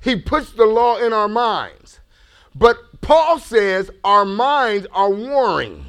He 0.00 0.16
puts 0.16 0.52
the 0.52 0.64
law 0.64 0.98
in 0.98 1.12
our 1.12 1.28
minds. 1.28 1.98
But 2.54 2.76
Paul 3.00 3.40
says 3.40 3.90
our 4.04 4.24
minds 4.24 4.86
are 4.92 5.10
warring. 5.10 5.84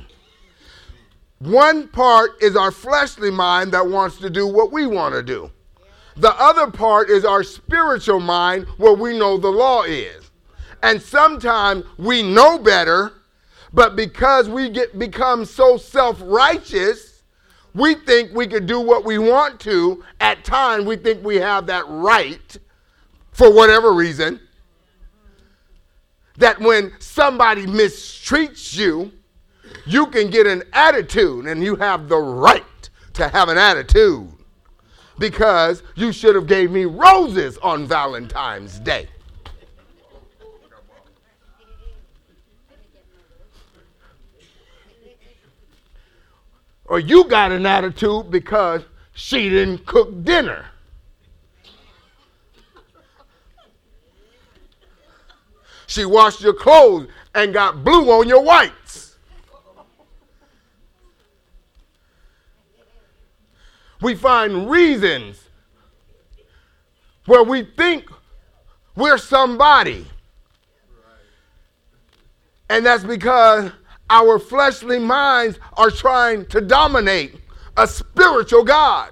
One 1.39 1.89
part 1.89 2.31
is 2.41 2.55
our 2.55 2.71
fleshly 2.71 3.29
mind 3.29 3.71
that 3.73 3.85
wants 3.87 4.17
to 4.17 4.29
do 4.31 4.47
what 4.47 4.71
we 4.71 4.87
want 4.87 5.13
to 5.13 5.21
do. 5.21 5.51
The 6.17 6.33
other 6.41 6.71
part 6.71 7.09
is 7.09 7.23
our 7.23 7.43
spiritual 7.43 8.19
mind 8.19 8.65
where 8.77 8.93
we 8.93 9.17
know 9.17 9.37
the 9.37 9.49
law 9.49 9.83
is. 9.83 10.31
And 10.81 10.99
sometimes 10.99 11.83
we 11.97 12.23
know 12.23 12.57
better, 12.57 13.13
but 13.73 13.95
because 13.95 14.49
we 14.49 14.69
get 14.69 14.97
become 14.97 15.45
so 15.45 15.77
self-righteous, 15.77 17.14
we 17.75 17.93
think 17.93 18.31
we 18.33 18.47
can 18.47 18.65
do 18.65 18.79
what 18.79 19.03
we 19.03 19.19
want 19.19 19.59
to. 19.61 20.03
At 20.21 20.45
times 20.45 20.85
we 20.85 20.95
think 20.95 21.23
we 21.23 21.35
have 21.35 21.67
that 21.67 21.85
right 21.87 22.57
for 23.31 23.53
whatever 23.53 23.93
reason 23.93 24.39
that 26.37 26.59
when 26.59 26.93
somebody 26.99 27.65
mistreats 27.65 28.75
you, 28.75 29.11
you 29.85 30.07
can 30.07 30.29
get 30.29 30.47
an 30.47 30.63
attitude 30.73 31.45
and 31.45 31.61
you 31.61 31.75
have 31.75 32.07
the 32.07 32.17
right 32.17 32.63
to 33.13 33.27
have 33.27 33.49
an 33.49 33.57
attitude 33.57 34.29
because 35.19 35.83
you 35.95 36.11
should 36.11 36.35
have 36.35 36.47
gave 36.47 36.71
me 36.71 36.85
roses 36.85 37.57
on 37.59 37.85
Valentine's 37.85 38.79
Day. 38.79 39.07
Or 46.85 46.99
you 46.99 47.25
got 47.25 47.51
an 47.51 47.65
attitude 47.65 48.29
because 48.29 48.83
she 49.13 49.49
didn't 49.49 49.85
cook 49.85 50.23
dinner. 50.23 50.65
She 55.87 56.05
washed 56.05 56.41
your 56.41 56.53
clothes 56.53 57.07
and 57.33 57.53
got 57.53 57.83
blue 57.83 58.11
on 58.11 58.27
your 58.27 58.43
whites. 58.43 59.15
We 64.01 64.15
find 64.15 64.69
reasons 64.69 65.41
where 67.25 67.43
we 67.43 67.63
think 67.63 68.09
we're 68.95 69.17
somebody. 69.17 70.05
And 72.69 72.85
that's 72.85 73.03
because 73.03 73.71
our 74.09 74.39
fleshly 74.39 74.99
minds 74.99 75.59
are 75.73 75.89
trying 75.89 76.45
to 76.47 76.61
dominate 76.61 77.35
a 77.77 77.87
spiritual 77.87 78.63
God. 78.63 79.11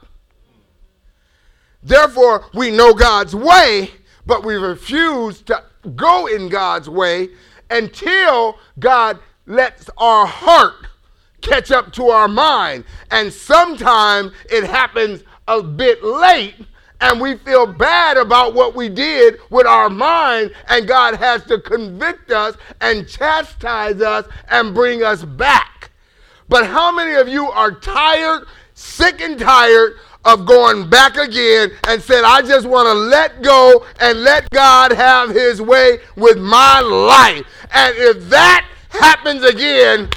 Therefore, 1.81 2.45
we 2.53 2.71
know 2.71 2.93
God's 2.93 3.35
way, 3.35 3.91
but 4.25 4.45
we 4.45 4.55
refuse 4.55 5.41
to 5.43 5.63
go 5.95 6.27
in 6.27 6.47
God's 6.47 6.89
way 6.89 7.29
until 7.69 8.57
God 8.79 9.19
lets 9.45 9.89
our 9.97 10.25
heart 10.25 10.87
catch 11.41 11.71
up 11.71 11.91
to 11.93 12.07
our 12.07 12.27
mind. 12.27 12.85
And 13.11 13.33
sometimes 13.33 14.31
it 14.49 14.63
happens 14.63 15.23
a 15.47 15.61
bit 15.61 16.03
late 16.03 16.55
and 17.03 17.19
we 17.19 17.35
feel 17.35 17.67
bad 17.67 18.15
about 18.15 18.53
what 18.53 18.75
we 18.75 18.87
did 18.87 19.37
with 19.49 19.67
our 19.67 19.89
mind, 19.89 20.53
and 20.69 20.87
God 20.87 21.15
has 21.15 21.43
to 21.45 21.59
convict 21.59 22.31
us 22.31 22.55
and 22.79 23.07
chastise 23.07 24.01
us 24.01 24.25
and 24.49 24.73
bring 24.73 25.03
us 25.03 25.23
back. 25.25 25.91
But 26.47 26.65
how 26.65 26.93
many 26.93 27.13
of 27.15 27.27
you 27.27 27.49
are 27.51 27.71
tired, 27.71 28.47
sick 28.73 29.19
and 29.19 29.37
tired 29.37 29.97
of 30.23 30.45
going 30.45 30.89
back 30.89 31.17
again 31.17 31.71
and 31.87 32.01
said, 32.01 32.23
I 32.23 32.41
just 32.41 32.65
want 32.65 32.87
to 32.87 32.93
let 32.93 33.41
go 33.41 33.85
and 33.99 34.23
let 34.23 34.49
God 34.51 34.93
have 34.93 35.29
his 35.29 35.61
way 35.61 35.99
with 36.15 36.37
my 36.37 36.79
life. 36.79 37.45
And 37.73 37.93
if 37.97 38.29
that 38.29 38.65
happens 38.87 39.43
again, 39.43 40.09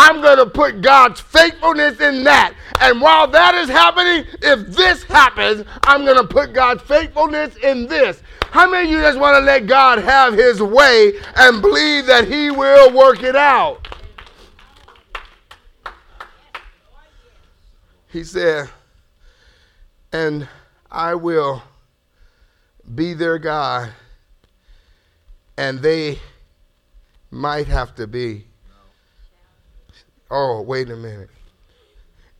I'm 0.00 0.22
going 0.22 0.38
to 0.38 0.46
put 0.46 0.80
God's 0.80 1.20
faithfulness 1.20 2.00
in 2.00 2.22
that. 2.22 2.54
And 2.80 3.00
while 3.00 3.26
that 3.26 3.56
is 3.56 3.68
happening, 3.68 4.24
if 4.40 4.68
this 4.68 5.02
happens, 5.02 5.66
I'm 5.82 6.04
going 6.04 6.16
to 6.16 6.26
put 6.26 6.52
God's 6.52 6.82
faithfulness 6.82 7.56
in 7.56 7.88
this. 7.88 8.22
How 8.52 8.70
many 8.70 8.86
of 8.86 8.92
you 8.92 9.00
just 9.00 9.18
want 9.18 9.34
to 9.36 9.40
let 9.40 9.66
God 9.66 9.98
have 9.98 10.34
his 10.34 10.62
way 10.62 11.14
and 11.34 11.60
believe 11.60 12.06
that 12.06 12.28
he 12.28 12.48
will 12.52 12.96
work 12.96 13.24
it 13.24 13.34
out? 13.34 13.88
He 18.06 18.22
said, 18.22 18.70
and 20.12 20.48
I 20.90 21.16
will 21.16 21.62
be 22.94 23.14
their 23.14 23.38
God, 23.38 23.92
and 25.56 25.80
they 25.80 26.20
might 27.32 27.66
have 27.66 27.96
to 27.96 28.06
be. 28.06 28.47
Oh, 30.30 30.62
wait 30.62 30.90
a 30.90 30.96
minute. 30.96 31.30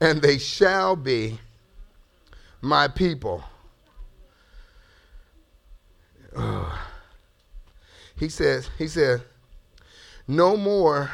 And 0.00 0.22
they 0.22 0.38
shall 0.38 0.94
be 0.96 1.40
my 2.60 2.88
people. 2.88 3.42
Oh. 6.36 6.88
He 8.16 8.28
says, 8.28 8.68
he 8.78 8.88
said, 8.88 9.22
no 10.26 10.56
more 10.56 11.10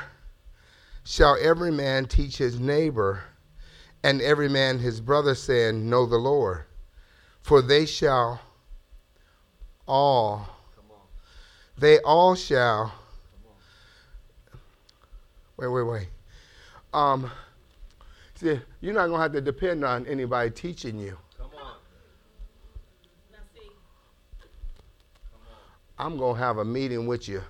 shall 1.05 1.37
every 1.41 1.71
man 1.71 2.07
teach 2.07 2.37
his 2.37 2.59
neighbor 2.59 3.23
and 4.03 4.21
every 4.21 4.49
man 4.49 4.79
his 4.81 5.01
brother, 5.01 5.35
saying, 5.35 5.89
Know 5.89 6.05
the 6.05 6.19
Lord. 6.19 6.65
For 7.41 7.63
they 7.63 7.87
shall 7.87 8.41
all, 9.87 10.49
they 11.79 11.99
all 12.01 12.35
shall, 12.35 12.93
wait, 15.57 15.69
wait, 15.69 15.83
wait. 15.83 16.09
Um, 16.94 17.30
See, 18.37 18.61
you're 18.80 18.94
not 18.94 19.07
going 19.07 19.18
to 19.18 19.22
have 19.22 19.33
to 19.33 19.40
depend 19.40 19.85
on 19.85 20.07
anybody 20.07 20.50
teaching 20.50 20.98
you. 20.98 21.16
Come 21.38 21.50
on. 21.62 21.72
I'm 25.96 26.18
going 26.18 26.35
to 26.37 26.42
have 26.42 26.59
a 26.59 26.64
meeting 26.64 27.07
with 27.07 27.28
you 27.28 27.42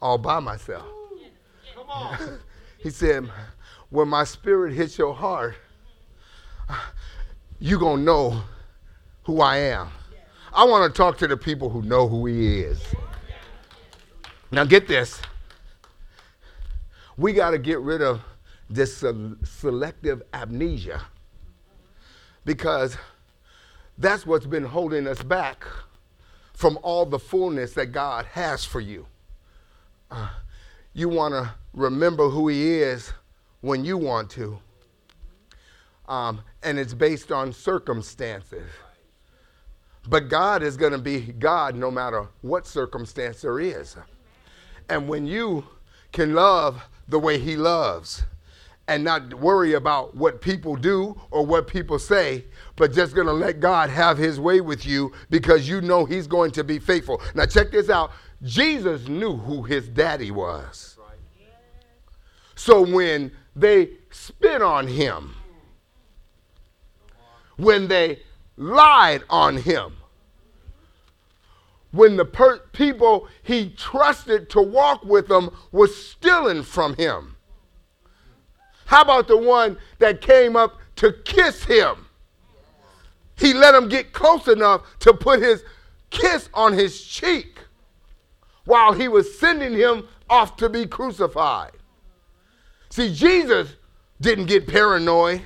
all 0.00 0.16
by 0.16 0.38
myself. 0.40 0.86
Come 1.74 1.88
on. 1.88 2.18
He 2.78 2.88
said, 2.88 3.28
when 3.90 4.08
my 4.08 4.24
spirit 4.24 4.72
hits 4.72 4.96
your 4.96 5.14
heart, 5.14 5.54
you're 7.58 7.78
going 7.78 7.98
to 7.98 8.02
know 8.02 8.42
who 9.24 9.42
I 9.42 9.58
am. 9.58 9.90
I 10.50 10.64
want 10.64 10.90
to 10.90 10.96
talk 10.96 11.18
to 11.18 11.28
the 11.28 11.36
people 11.36 11.68
who 11.68 11.82
know 11.82 12.08
who 12.08 12.24
he 12.24 12.60
is. 12.60 12.82
Now, 14.50 14.64
get 14.64 14.88
this. 14.88 15.20
We 17.18 17.34
got 17.34 17.50
to 17.50 17.58
get 17.58 17.80
rid 17.80 18.00
of 18.00 18.22
this 18.70 18.96
se- 18.96 19.34
selective 19.42 20.22
amnesia 20.32 21.02
because 22.44 22.96
that's 23.98 24.24
what's 24.24 24.46
been 24.46 24.64
holding 24.64 25.06
us 25.06 25.22
back 25.22 25.66
from 26.54 26.78
all 26.82 27.04
the 27.04 27.18
fullness 27.18 27.74
that 27.74 27.86
God 27.86 28.24
has 28.26 28.64
for 28.64 28.80
you. 28.80 29.06
Uh, 30.10 30.30
you 30.94 31.08
want 31.08 31.34
to 31.34 31.52
remember 31.74 32.28
who 32.28 32.48
He 32.48 32.74
is 32.74 33.12
when 33.60 33.84
you 33.84 33.98
want 33.98 34.30
to, 34.30 34.58
um, 36.08 36.40
and 36.62 36.78
it's 36.78 36.94
based 36.94 37.30
on 37.30 37.52
circumstances. 37.52 38.68
But 40.08 40.28
God 40.28 40.62
is 40.62 40.76
going 40.76 40.92
to 40.92 40.98
be 40.98 41.20
God 41.20 41.74
no 41.74 41.90
matter 41.90 42.26
what 42.40 42.66
circumstance 42.66 43.42
there 43.42 43.60
is. 43.60 43.96
And 44.88 45.08
when 45.08 45.26
you 45.26 45.64
can 46.10 46.34
love 46.34 46.82
the 47.06 47.18
way 47.18 47.38
He 47.38 47.56
loves 47.56 48.22
and 48.90 49.04
not 49.04 49.32
worry 49.34 49.74
about 49.74 50.16
what 50.16 50.40
people 50.40 50.74
do 50.74 51.18
or 51.30 51.46
what 51.46 51.68
people 51.68 51.96
say, 51.98 52.44
but 52.74 52.92
just 52.92 53.14
going 53.14 53.28
to 53.28 53.32
let 53.32 53.60
God 53.60 53.88
have 53.88 54.18
His 54.18 54.40
way 54.40 54.60
with 54.60 54.84
you 54.84 55.12
because 55.30 55.68
you 55.68 55.80
know 55.80 56.04
He's 56.04 56.26
going 56.26 56.50
to 56.52 56.64
be 56.64 56.80
faithful. 56.80 57.22
Now, 57.34 57.46
check 57.46 57.70
this 57.70 57.88
out 57.88 58.10
Jesus 58.42 59.06
knew 59.06 59.36
who 59.36 59.62
His 59.62 59.88
daddy 59.88 60.32
was. 60.32 60.98
So 62.56 62.82
when 62.82 63.30
they 63.54 63.90
spit 64.10 64.60
on 64.60 64.88
Him, 64.88 65.36
when 67.56 67.86
they 67.86 68.20
lied 68.56 69.22
on 69.30 69.56
Him, 69.56 69.92
when 71.92 72.16
the 72.16 72.24
per- 72.24 72.58
people 72.72 73.28
he 73.42 73.70
trusted 73.70 74.48
to 74.50 74.60
walk 74.60 75.04
with 75.04 75.28
him 75.28 75.50
was 75.72 75.96
stealing 75.96 76.62
from 76.62 76.94
him? 76.94 77.36
How 78.90 79.02
about 79.02 79.28
the 79.28 79.36
one 79.36 79.78
that 80.00 80.20
came 80.20 80.56
up 80.56 80.80
to 80.96 81.12
kiss 81.24 81.62
him? 81.62 82.06
He 83.36 83.54
let 83.54 83.72
him 83.72 83.88
get 83.88 84.12
close 84.12 84.48
enough 84.48 84.82
to 84.98 85.14
put 85.14 85.40
his 85.40 85.62
kiss 86.10 86.48
on 86.54 86.72
his 86.72 87.00
cheek 87.00 87.60
while 88.64 88.92
he 88.92 89.06
was 89.06 89.38
sending 89.38 89.74
him 89.74 90.08
off 90.28 90.56
to 90.56 90.68
be 90.68 90.86
crucified. 90.86 91.70
See, 92.88 93.14
Jesus 93.14 93.76
didn't 94.20 94.46
get 94.46 94.66
paranoid 94.66 95.42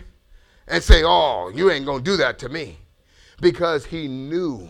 and 0.67 0.83
say, 0.83 1.03
Oh, 1.05 1.53
you 1.55 1.71
ain't 1.71 1.85
going 1.85 2.03
to 2.03 2.11
do 2.11 2.17
that 2.17 2.39
to 2.39 2.49
me, 2.49 2.79
because 3.43 3.85
he 3.85 4.09
knew 4.09 4.67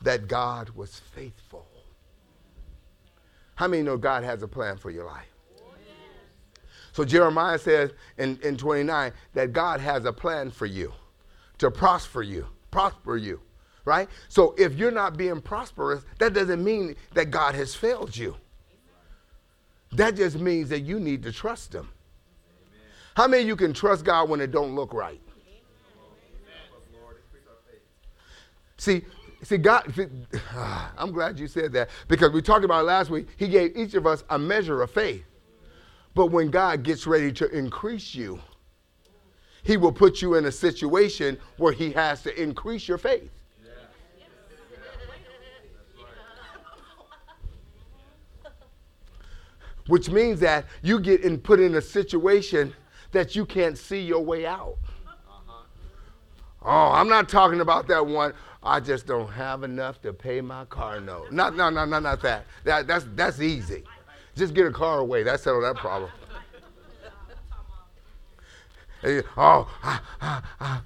that 0.00 0.28
God 0.28 0.70
was 0.70 0.98
faithful. 1.14 1.66
How 3.54 3.68
many 3.68 3.82
know 3.82 3.98
God 3.98 4.24
has 4.24 4.42
a 4.42 4.48
plan 4.48 4.78
for 4.78 4.90
your 4.90 5.04
life? 5.04 5.35
So 6.96 7.04
Jeremiah 7.04 7.58
says 7.58 7.90
in, 8.16 8.38
in 8.42 8.56
29 8.56 9.12
that 9.34 9.52
God 9.52 9.80
has 9.80 10.06
a 10.06 10.12
plan 10.14 10.50
for 10.50 10.64
you 10.64 10.94
to 11.58 11.70
prosper 11.70 12.22
you, 12.22 12.46
prosper 12.70 13.18
you, 13.18 13.38
right? 13.84 14.08
So 14.30 14.54
if 14.56 14.76
you're 14.76 14.90
not 14.90 15.14
being 15.14 15.42
prosperous, 15.42 16.06
that 16.20 16.32
doesn't 16.32 16.64
mean 16.64 16.96
that 17.12 17.26
God 17.26 17.54
has 17.54 17.74
failed 17.74 18.16
you. 18.16 18.34
That 19.92 20.16
just 20.16 20.38
means 20.38 20.70
that 20.70 20.80
you 20.80 20.98
need 20.98 21.22
to 21.24 21.32
trust 21.32 21.74
him. 21.74 21.90
How 23.14 23.28
many 23.28 23.42
of 23.42 23.48
you 23.48 23.56
can 23.56 23.74
trust 23.74 24.02
God 24.02 24.30
when 24.30 24.40
it 24.40 24.50
don't 24.50 24.74
look 24.74 24.94
right? 24.94 25.20
See, 28.78 29.04
see, 29.42 29.58
God, 29.58 29.92
I'm 30.96 31.12
glad 31.12 31.38
you 31.38 31.46
said 31.46 31.74
that 31.74 31.90
because 32.08 32.32
we 32.32 32.40
talked 32.40 32.64
about 32.64 32.86
last 32.86 33.10
week. 33.10 33.28
He 33.36 33.48
gave 33.48 33.76
each 33.76 33.92
of 33.92 34.06
us 34.06 34.24
a 34.30 34.38
measure 34.38 34.80
of 34.80 34.90
faith. 34.90 35.26
But 36.16 36.28
when 36.28 36.48
God 36.48 36.82
gets 36.82 37.06
ready 37.06 37.30
to 37.32 37.48
increase 37.50 38.14
you, 38.14 38.40
He 39.62 39.76
will 39.76 39.92
put 39.92 40.22
you 40.22 40.36
in 40.36 40.46
a 40.46 40.50
situation 40.50 41.38
where 41.58 41.74
He 41.74 41.92
has 41.92 42.22
to 42.22 42.42
increase 42.42 42.88
your 42.88 42.96
faith. 42.96 43.30
Which 49.88 50.08
means 50.08 50.40
that 50.40 50.64
you 50.82 50.98
get 51.00 51.20
in, 51.20 51.38
put 51.38 51.60
in 51.60 51.74
a 51.74 51.82
situation 51.82 52.72
that 53.12 53.36
you 53.36 53.44
can't 53.44 53.76
see 53.76 54.00
your 54.00 54.22
way 54.22 54.46
out. 54.46 54.78
Oh, 56.62 56.92
I'm 56.92 57.08
not 57.08 57.28
talking 57.28 57.60
about 57.60 57.88
that 57.88 58.04
one. 58.04 58.32
I 58.62 58.80
just 58.80 59.06
don't 59.06 59.28
have 59.28 59.64
enough 59.64 60.00
to 60.00 60.14
pay 60.14 60.40
my 60.40 60.64
car 60.64 60.98
note. 60.98 61.30
Not, 61.30 61.54
no, 61.54 61.68
no, 61.68 61.84
no, 61.84 61.98
not 62.00 62.22
that. 62.22 62.46
that 62.64 62.86
that's, 62.86 63.06
that's 63.14 63.40
easy. 63.42 63.84
Just 64.36 64.54
get 64.54 64.66
a 64.66 64.72
car 64.72 64.98
away. 64.98 65.22
That 65.22 65.40
settled 65.40 65.64
that 65.64 65.76
problem. 65.76 66.10
Oh, 69.36 69.68
ah, 69.82 70.02
ah, 70.20 70.56
ah, 70.60 70.82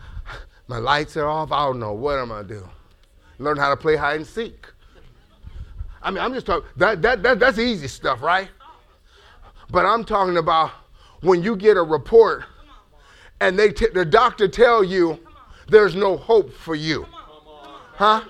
my 0.68 0.78
lights 0.78 1.16
are 1.16 1.26
off. 1.26 1.52
I 1.52 1.64
don't 1.64 1.80
know 1.80 1.92
what 1.92 2.18
I'm 2.18 2.28
gonna 2.28 2.46
do. 2.46 2.68
Learn 3.38 3.56
how 3.56 3.70
to 3.70 3.76
play 3.76 3.96
hide 3.96 4.16
and 4.16 4.26
seek. 4.26 4.66
I 6.02 6.10
mean, 6.10 6.22
I'm 6.22 6.34
just 6.34 6.46
talking. 6.46 6.68
That, 6.76 7.00
that, 7.02 7.22
that 7.22 7.38
that's 7.38 7.58
easy 7.58 7.88
stuff, 7.88 8.22
right? 8.22 8.48
But 9.70 9.86
I'm 9.86 10.04
talking 10.04 10.36
about 10.36 10.70
when 11.22 11.42
you 11.42 11.56
get 11.56 11.76
a 11.76 11.82
report 11.82 12.44
and 13.40 13.58
they 13.58 13.70
t- 13.70 13.88
the 13.92 14.04
doctor 14.04 14.48
tell 14.48 14.84
you 14.84 15.18
there's 15.68 15.94
no 15.94 16.16
hope 16.16 16.52
for 16.52 16.74
you. 16.74 17.06
Huh? 17.94 18.22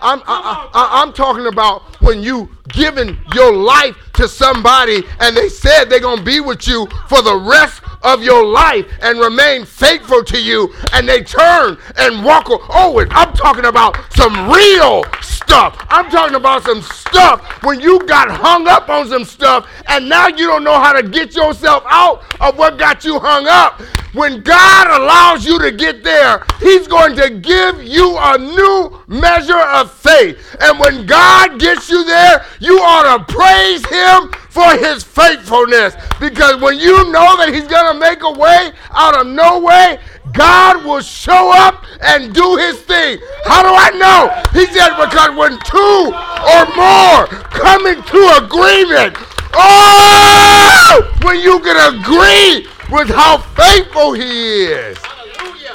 I'm, 0.00 0.20
I, 0.26 0.70
I, 0.74 1.02
I'm 1.02 1.12
talking 1.12 1.46
about 1.46 2.00
when 2.00 2.22
you 2.22 2.57
giving 2.68 3.18
your 3.34 3.52
life 3.52 3.96
to 4.14 4.28
somebody 4.28 5.02
and 5.20 5.36
they 5.36 5.48
said 5.48 5.84
they're 5.84 6.00
going 6.00 6.18
to 6.18 6.24
be 6.24 6.40
with 6.40 6.66
you 6.66 6.86
for 7.08 7.22
the 7.22 7.36
rest 7.36 7.82
of 8.02 8.22
your 8.22 8.44
life 8.44 8.86
and 9.00 9.18
remain 9.18 9.64
faithful 9.64 10.22
to 10.24 10.40
you 10.40 10.72
and 10.92 11.08
they 11.08 11.22
turn 11.22 11.76
and 11.96 12.24
walk. 12.24 12.46
Oh, 12.48 13.04
I'm 13.10 13.32
talking 13.34 13.64
about 13.64 13.96
some 14.14 14.50
real 14.50 15.04
stuff. 15.20 15.84
I'm 15.88 16.10
talking 16.10 16.36
about 16.36 16.64
some 16.64 16.82
stuff 16.82 17.40
when 17.62 17.80
you 17.80 18.00
got 18.06 18.30
hung 18.30 18.68
up 18.68 18.88
on 18.88 19.08
some 19.08 19.24
stuff 19.24 19.68
and 19.88 20.08
now 20.08 20.28
you 20.28 20.46
don't 20.46 20.64
know 20.64 20.78
how 20.78 20.92
to 20.92 21.02
get 21.02 21.34
yourself 21.34 21.84
out 21.86 22.22
of 22.40 22.56
what 22.58 22.78
got 22.78 23.04
you 23.04 23.18
hung 23.18 23.46
up. 23.46 23.80
When 24.14 24.42
God 24.42 25.00
allows 25.00 25.44
you 25.44 25.58
to 25.58 25.70
get 25.70 26.02
there, 26.02 26.44
He's 26.60 26.88
going 26.88 27.14
to 27.16 27.30
give 27.30 27.82
you 27.82 28.16
a 28.18 28.38
new 28.38 29.00
measure 29.06 29.58
of 29.58 29.92
faith. 29.92 30.56
And 30.60 30.80
when 30.80 31.04
God 31.06 31.60
gets 31.60 31.90
you 31.90 32.04
there, 32.04 32.44
you 32.60 32.78
ought 32.80 33.18
to 33.18 33.32
praise 33.32 33.84
Him 33.86 34.30
for 34.50 34.70
His 34.76 35.04
faithfulness. 35.04 35.94
Because 36.20 36.60
when 36.60 36.78
you 36.78 37.10
know 37.12 37.36
that 37.36 37.50
He's 37.52 37.66
going 37.66 37.92
to 37.92 37.98
make 37.98 38.22
a 38.22 38.32
way 38.32 38.72
out 38.90 39.18
of 39.18 39.26
no 39.26 39.60
way, 39.60 39.98
God 40.32 40.84
will 40.84 41.00
show 41.00 41.52
up 41.54 41.84
and 42.00 42.34
do 42.34 42.56
His 42.56 42.80
thing. 42.82 43.18
How 43.44 43.62
do 43.62 43.70
I 43.70 43.90
know? 43.96 44.30
He 44.52 44.66
said, 44.66 44.96
because 44.96 45.36
when 45.36 45.58
two 45.64 46.12
or 46.48 46.64
more 46.76 47.26
come 47.54 47.86
into 47.86 48.20
agreement, 48.44 49.16
oh, 49.54 51.18
when 51.22 51.40
you 51.40 51.60
can 51.60 51.94
agree 51.94 52.66
with 52.90 53.08
how 53.08 53.38
faithful 53.38 54.12
He 54.12 54.64
is. 54.64 54.98
Hallelujah. 54.98 55.74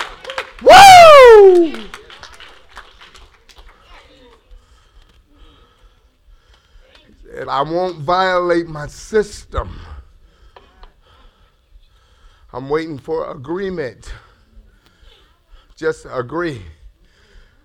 Woo! 0.61 1.92
And 7.35 7.49
I 7.49 7.61
won't 7.61 7.97
violate 7.99 8.67
my 8.67 8.87
system. 8.87 9.79
I'm 12.51 12.69
waiting 12.69 12.99
for 12.99 13.31
agreement. 13.31 14.13
Just 15.75 16.05
agree. 16.09 16.61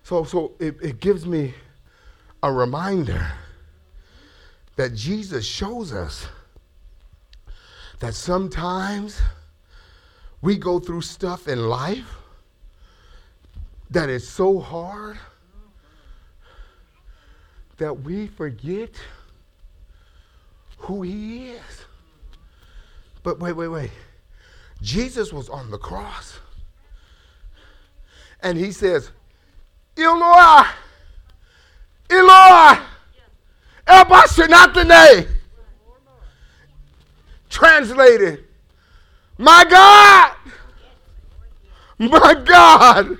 So, 0.03 0.23
so 0.23 0.53
it, 0.59 0.75
it 0.81 0.99
gives 0.99 1.25
me 1.25 1.53
a 2.41 2.51
reminder 2.51 3.31
that 4.75 4.95
Jesus 4.95 5.45
shows 5.45 5.93
us 5.93 6.27
that 7.99 8.15
sometimes 8.15 9.21
we 10.41 10.57
go 10.57 10.79
through 10.79 11.01
stuff 11.01 11.47
in 11.47 11.67
life 11.67 12.15
that 13.89 14.09
is 14.09 14.27
so 14.27 14.59
hard 14.59 15.19
that 17.77 18.01
we 18.01 18.27
forget 18.27 18.89
who 20.79 21.03
he 21.03 21.49
is. 21.49 21.85
But 23.23 23.39
wait, 23.39 23.53
wait, 23.53 23.67
wait. 23.67 23.91
Jesus 24.81 25.31
was 25.33 25.49
on 25.49 25.69
the 25.71 25.77
cross. 25.77 26.39
And 28.41 28.57
he 28.57 28.71
says, 28.71 29.11
Eloi, 29.97 30.63
Eloi, 32.09 32.79
Abba 33.85 34.21
Shanatane. 34.27 35.27
Translated, 37.49 38.45
my 39.37 39.65
God, 39.69 40.35
my 41.97 42.33
God, 42.45 43.17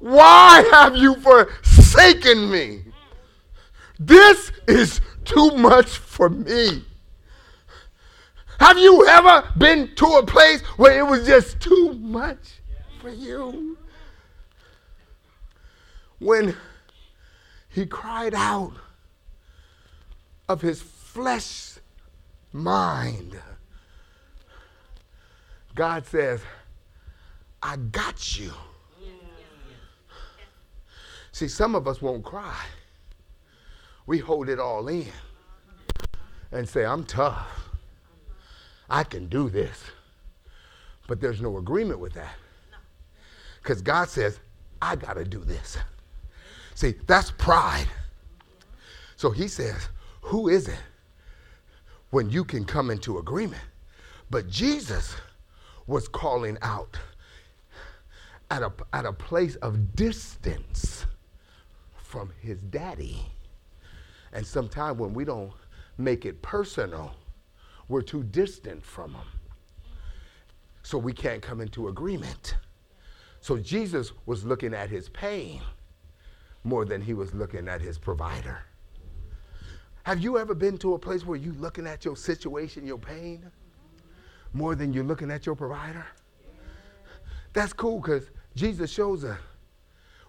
why 0.00 0.68
have 0.72 0.96
you 0.96 1.14
forsaken 1.14 2.50
me? 2.50 2.82
This 3.98 4.50
is 4.66 5.00
too 5.32 5.50
much 5.56 5.98
for 5.98 6.28
me. 6.28 6.84
Have 8.58 8.78
you 8.78 9.06
ever 9.06 9.48
been 9.58 9.94
to 9.96 10.06
a 10.06 10.26
place 10.26 10.60
where 10.76 10.98
it 10.98 11.06
was 11.06 11.26
just 11.26 11.60
too 11.60 11.94
much 11.94 12.60
for 13.00 13.10
you? 13.10 13.76
When 16.18 16.56
he 17.68 17.86
cried 17.86 18.34
out 18.34 18.74
of 20.48 20.60
his 20.60 20.80
flesh 20.80 21.78
mind, 22.52 23.36
God 25.74 26.06
says, 26.06 26.40
I 27.62 27.76
got 27.76 28.38
you. 28.38 28.52
See, 31.32 31.48
some 31.48 31.74
of 31.74 31.88
us 31.88 32.02
won't 32.02 32.24
cry. 32.24 32.64
We 34.06 34.18
hold 34.18 34.48
it 34.48 34.58
all 34.58 34.88
in 34.88 35.06
and 36.50 36.68
say, 36.68 36.84
I'm 36.84 37.04
tough. 37.04 37.70
I 38.90 39.04
can 39.04 39.26
do 39.28 39.48
this. 39.48 39.82
But 41.08 41.20
there's 41.20 41.40
no 41.40 41.58
agreement 41.58 41.98
with 41.98 42.12
that. 42.14 42.34
Because 43.62 43.80
God 43.80 44.08
says, 44.08 44.40
I 44.80 44.96
got 44.96 45.14
to 45.14 45.24
do 45.24 45.38
this. 45.44 45.78
See, 46.74 46.94
that's 47.06 47.30
pride. 47.30 47.86
So 49.16 49.30
he 49.30 49.46
says, 49.46 49.88
Who 50.22 50.48
is 50.48 50.68
it 50.68 50.80
when 52.10 52.28
you 52.28 52.44
can 52.44 52.64
come 52.64 52.90
into 52.90 53.18
agreement? 53.18 53.62
But 54.30 54.48
Jesus 54.48 55.14
was 55.86 56.08
calling 56.08 56.58
out 56.62 56.98
at 58.50 58.62
a, 58.62 58.72
at 58.92 59.06
a 59.06 59.12
place 59.12 59.56
of 59.56 59.94
distance 59.94 61.06
from 61.94 62.32
his 62.40 62.58
daddy. 62.62 63.26
And 64.32 64.46
sometimes 64.46 64.98
when 64.98 65.12
we 65.12 65.24
don't 65.24 65.52
make 65.98 66.24
it 66.24 66.40
personal, 66.42 67.14
we're 67.88 68.02
too 68.02 68.22
distant 68.22 68.84
from 68.84 69.14
him. 69.14 69.26
So 70.82 70.98
we 70.98 71.12
can't 71.12 71.42
come 71.42 71.60
into 71.60 71.88
agreement. 71.88 72.56
So 73.40 73.58
Jesus 73.58 74.12
was 74.26 74.44
looking 74.44 74.74
at 74.74 74.88
his 74.88 75.08
pain 75.08 75.60
more 76.64 76.84
than 76.84 77.00
he 77.00 77.14
was 77.14 77.34
looking 77.34 77.68
at 77.68 77.80
his 77.80 77.98
provider. 77.98 78.64
Have 80.04 80.20
you 80.20 80.38
ever 80.38 80.54
been 80.54 80.78
to 80.78 80.94
a 80.94 80.98
place 80.98 81.24
where 81.24 81.38
you're 81.38 81.54
looking 81.54 81.86
at 81.86 82.04
your 82.04 82.16
situation, 82.16 82.86
your 82.86 82.98
pain, 82.98 83.44
more 84.52 84.74
than 84.74 84.92
you're 84.92 85.04
looking 85.04 85.30
at 85.30 85.46
your 85.46 85.54
provider? 85.54 86.06
That's 87.52 87.72
cool 87.72 88.00
because 88.00 88.30
Jesus 88.54 88.90
shows 88.90 89.24
us 89.24 89.38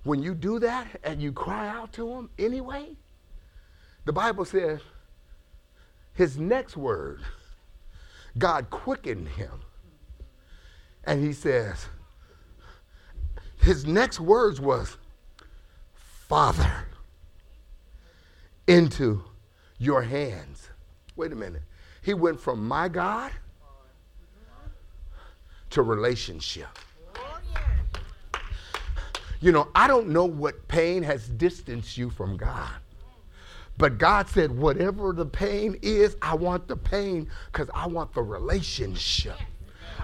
when 0.03 0.21
you 0.21 0.35
do 0.35 0.59
that 0.59 0.87
and 1.03 1.21
you 1.21 1.31
cry 1.31 1.69
out 1.69 1.93
to 1.93 2.09
him 2.11 2.29
anyway, 2.37 2.95
the 4.05 4.13
Bible 4.13 4.45
says 4.45 4.81
his 6.13 6.37
next 6.37 6.77
word, 6.77 7.21
God 8.37 8.69
quickened 8.69 9.29
him. 9.29 9.61
And 11.05 11.23
he 11.23 11.33
says, 11.33 11.87
his 13.57 13.85
next 13.85 14.19
words 14.19 14.59
was, 14.61 14.97
Father, 15.93 16.87
into 18.67 19.23
your 19.77 20.01
hands. 20.01 20.69
Wait 21.15 21.31
a 21.31 21.35
minute. 21.35 21.63
He 22.01 22.13
went 22.13 22.39
from 22.39 22.65
my 22.67 22.87
God 22.87 23.31
to 25.71 25.81
relationship. 25.81 26.67
You 29.41 29.51
know, 29.51 29.67
I 29.75 29.87
don't 29.87 30.07
know 30.07 30.25
what 30.25 30.67
pain 30.69 31.03
has 31.03 31.27
distanced 31.27 31.97
you 31.97 32.09
from 32.09 32.37
God. 32.37 32.71
But 33.77 33.97
God 33.97 34.29
said, 34.29 34.51
whatever 34.51 35.13
the 35.13 35.25
pain 35.25 35.77
is, 35.81 36.15
I 36.21 36.35
want 36.35 36.67
the 36.67 36.75
pain 36.75 37.27
because 37.51 37.69
I 37.73 37.87
want 37.87 38.13
the 38.13 38.21
relationship. 38.21 39.37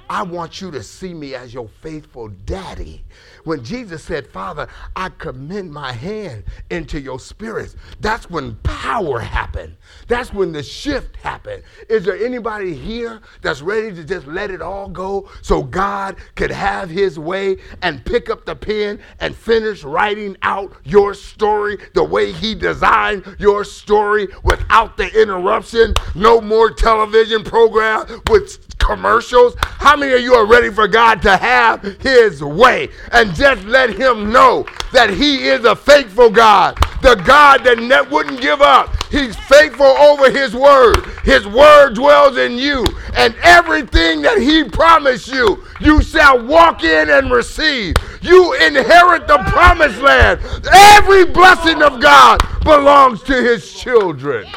I 0.10 0.24
want 0.24 0.60
you 0.60 0.72
to 0.72 0.82
see 0.82 1.14
me 1.14 1.36
as 1.36 1.54
your 1.54 1.68
faithful 1.82 2.30
daddy. 2.30 3.06
When 3.44 3.64
Jesus 3.64 4.04
said, 4.04 4.28
Father, 4.28 4.68
I 4.96 5.10
commend 5.10 5.72
my 5.72 5.92
hand 5.92 6.46
into 6.72 7.00
your 7.00 7.20
spirits, 7.20 7.76
that's 8.00 8.28
when 8.30 8.56
power 8.64 9.20
happened. 9.20 9.76
That's 10.08 10.34
when 10.34 10.52
the 10.52 10.64
shift 10.64 11.16
happened. 11.18 11.62
Is 11.90 12.06
there 12.06 12.18
anybody 12.18 12.74
here 12.74 13.22
that's 13.42 13.62
ready 13.62 13.94
to 13.96 14.04
just 14.04 14.26
let 14.26 14.50
it 14.50 14.62
all 14.64 14.90
go 14.90 15.30
so 15.44 15.62
God 15.62 16.16
could 16.36 16.52
have 16.52 16.90
his 16.90 17.20
way 17.20 17.58
and 17.84 18.04
pick 18.04 18.32
up 18.32 18.46
the 18.46 18.56
pen 18.56 19.00
and 19.20 19.36
finish 19.36 19.84
writing 19.84 20.36
out 20.42 20.74
your 20.84 21.14
story 21.14 21.78
the 21.94 22.04
way 22.04 22.32
he 22.32 22.56
designed 22.56 23.36
your 23.38 23.64
story 23.64 24.28
without 24.44 24.98
the 24.98 25.22
interruption? 25.22 25.94
No 26.16 26.42
more 26.42 26.72
television 26.72 27.44
program 27.44 28.08
with 28.30 28.79
commercials. 28.90 29.54
How 29.60 29.96
many 29.96 30.14
of 30.14 30.22
you 30.22 30.34
are 30.34 30.48
ready 30.48 30.72
for 30.72 30.88
God 30.88 31.22
to 31.22 31.38
have 31.38 31.84
his 32.02 32.44
way? 32.44 32.90
And 33.12 33.36
just 33.36 33.64
let 33.66 33.92
him 33.92 34.32
know 34.32 34.66
that 34.92 35.12
he 35.12 35.48
is 35.48 35.64
a 35.64 35.76
faithful 35.76 36.32
God, 36.32 36.76
the 37.04 37.14
God 37.14 37.64
that 37.66 37.78
ne- 37.78 38.10
wouldn't 38.10 38.42
give 38.42 38.62
up. 38.62 38.90
He's 39.12 39.36
faithful 39.36 39.86
over 39.86 40.32
his 40.32 40.56
word. 40.56 41.06
His 41.24 41.46
word 41.46 41.94
dwells 41.94 42.38
in 42.38 42.58
you, 42.58 42.84
and 43.16 43.36
everything 43.44 44.24
that 44.24 44.40
he 44.40 44.64
promised 44.64 45.28
you, 45.28 45.64
you 45.80 46.02
shall 46.02 46.44
walk 46.44 46.84
in 46.84 47.12
and 47.12 47.32
receive. 47.32 47.96
You 48.24 48.54
inherit 48.56 49.28
the 49.28 49.38
promised 49.50 50.02
land. 50.02 50.40
Every 50.74 51.26
blessing 51.26 51.84
of 51.84 52.02
God 52.02 52.40
belongs 52.64 53.22
to 53.24 53.34
his 53.34 53.72
children. 53.72 54.48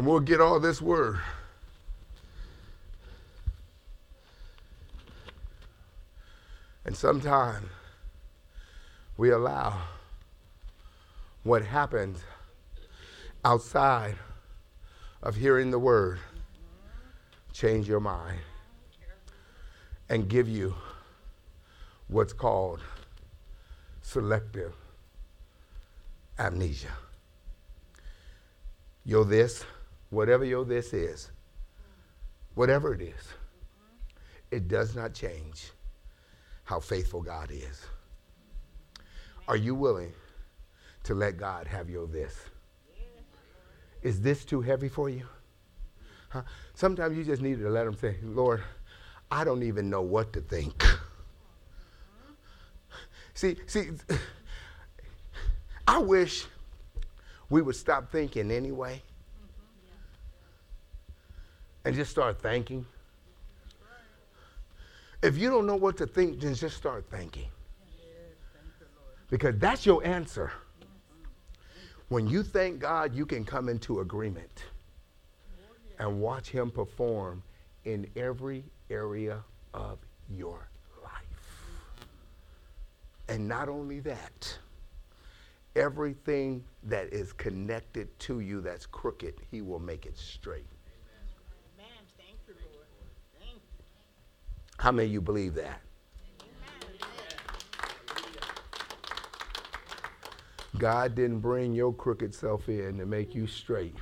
And 0.00 0.06
we'll 0.06 0.20
get 0.20 0.40
all 0.40 0.58
this 0.58 0.80
word. 0.80 1.20
And 6.86 6.96
sometimes 6.96 7.66
we 9.18 9.28
allow 9.28 9.78
what 11.42 11.62
happens 11.62 12.18
outside 13.44 14.16
of 15.22 15.36
hearing 15.36 15.70
the 15.70 15.78
word 15.78 16.18
change 17.52 17.86
your 17.86 18.00
mind 18.00 18.40
and 20.08 20.30
give 20.30 20.48
you 20.48 20.74
what's 22.08 22.32
called 22.32 22.80
selective 24.00 24.72
amnesia. 26.38 26.88
Yo, 29.04 29.24
this, 29.24 29.62
whatever 30.10 30.44
your 30.44 30.64
this 30.64 30.92
is, 30.92 31.30
whatever 32.54 32.92
it 32.94 33.00
is, 33.00 33.28
it 34.50 34.68
does 34.68 34.94
not 34.94 35.14
change 35.14 35.70
how 36.64 36.80
faithful 36.80 37.22
God 37.22 37.50
is. 37.50 37.86
Are 39.48 39.56
you 39.56 39.74
willing 39.74 40.12
to 41.04 41.14
let 41.14 41.36
God 41.36 41.66
have 41.66 41.88
your 41.88 42.06
this? 42.06 42.36
Is 44.02 44.20
this 44.20 44.44
too 44.44 44.60
heavy 44.60 44.88
for 44.88 45.08
you? 45.08 45.26
Huh? 46.28 46.42
Sometimes 46.74 47.16
you 47.16 47.24
just 47.24 47.42
need 47.42 47.58
to 47.58 47.68
let 47.68 47.86
him 47.86 47.96
say, 47.96 48.16
Lord, 48.22 48.62
I 49.30 49.44
don't 49.44 49.62
even 49.62 49.90
know 49.90 50.02
what 50.02 50.32
to 50.34 50.40
think. 50.40 50.84
See, 53.34 53.56
see, 53.66 53.90
I 55.86 55.98
wish 55.98 56.46
we 57.48 57.62
would 57.62 57.76
stop 57.76 58.12
thinking 58.12 58.50
anyway 58.50 59.02
and 61.84 61.94
just 61.94 62.10
start 62.10 62.40
thinking. 62.40 62.84
If 65.22 65.36
you 65.36 65.50
don't 65.50 65.66
know 65.66 65.76
what 65.76 65.96
to 65.98 66.06
think, 66.06 66.40
then 66.40 66.54
just 66.54 66.76
start 66.76 67.04
thinking. 67.10 67.48
Because 69.28 69.56
that's 69.58 69.86
your 69.86 70.04
answer. 70.04 70.50
When 72.08 72.26
you 72.26 72.42
thank 72.42 72.80
God, 72.80 73.14
you 73.14 73.24
can 73.24 73.44
come 73.44 73.68
into 73.68 74.00
agreement 74.00 74.64
and 75.98 76.20
watch 76.20 76.48
Him 76.50 76.70
perform 76.70 77.42
in 77.84 78.06
every 78.16 78.64
area 78.90 79.44
of 79.74 79.98
your 80.28 80.68
life. 81.02 81.66
And 83.28 83.46
not 83.46 83.68
only 83.68 84.00
that, 84.00 84.58
everything 85.76 86.64
that 86.82 87.12
is 87.12 87.32
connected 87.32 88.18
to 88.20 88.40
you 88.40 88.60
that's 88.60 88.86
crooked, 88.86 89.34
He 89.50 89.60
will 89.62 89.78
make 89.78 90.06
it 90.06 90.18
straight. 90.18 90.66
How 94.80 94.90
many 94.90 95.08
of 95.08 95.12
you 95.12 95.20
believe 95.20 95.54
that? 95.56 95.82
God 100.78 101.14
didn't 101.14 101.40
bring 101.40 101.74
your 101.74 101.92
crooked 101.92 102.34
self 102.34 102.66
in 102.70 102.96
to 102.96 103.04
make 103.04 103.34
you 103.34 103.46
straight. 103.46 103.94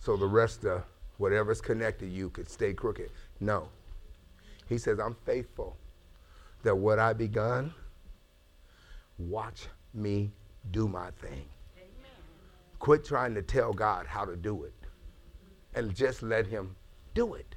So 0.00 0.16
the 0.16 0.26
rest 0.26 0.64
of 0.64 0.82
whatever's 1.18 1.60
connected 1.60 2.10
you 2.10 2.30
could 2.30 2.50
stay 2.50 2.74
crooked. 2.74 3.12
No. 3.38 3.68
He 4.68 4.76
says, 4.76 4.98
I'm 4.98 5.14
faithful 5.24 5.76
that 6.64 6.76
what 6.76 6.98
I 6.98 7.12
begun, 7.12 7.72
watch 9.18 9.68
me 9.94 10.32
do 10.72 10.88
my 10.88 11.12
thing. 11.22 11.44
Amen. 11.76 12.10
Quit 12.80 13.04
trying 13.04 13.34
to 13.34 13.42
tell 13.42 13.72
God 13.72 14.08
how 14.08 14.24
to 14.24 14.34
do 14.34 14.64
it 14.64 14.74
and 15.76 15.94
just 15.94 16.24
let 16.24 16.44
him 16.48 16.74
do 17.14 17.34
it. 17.34 17.54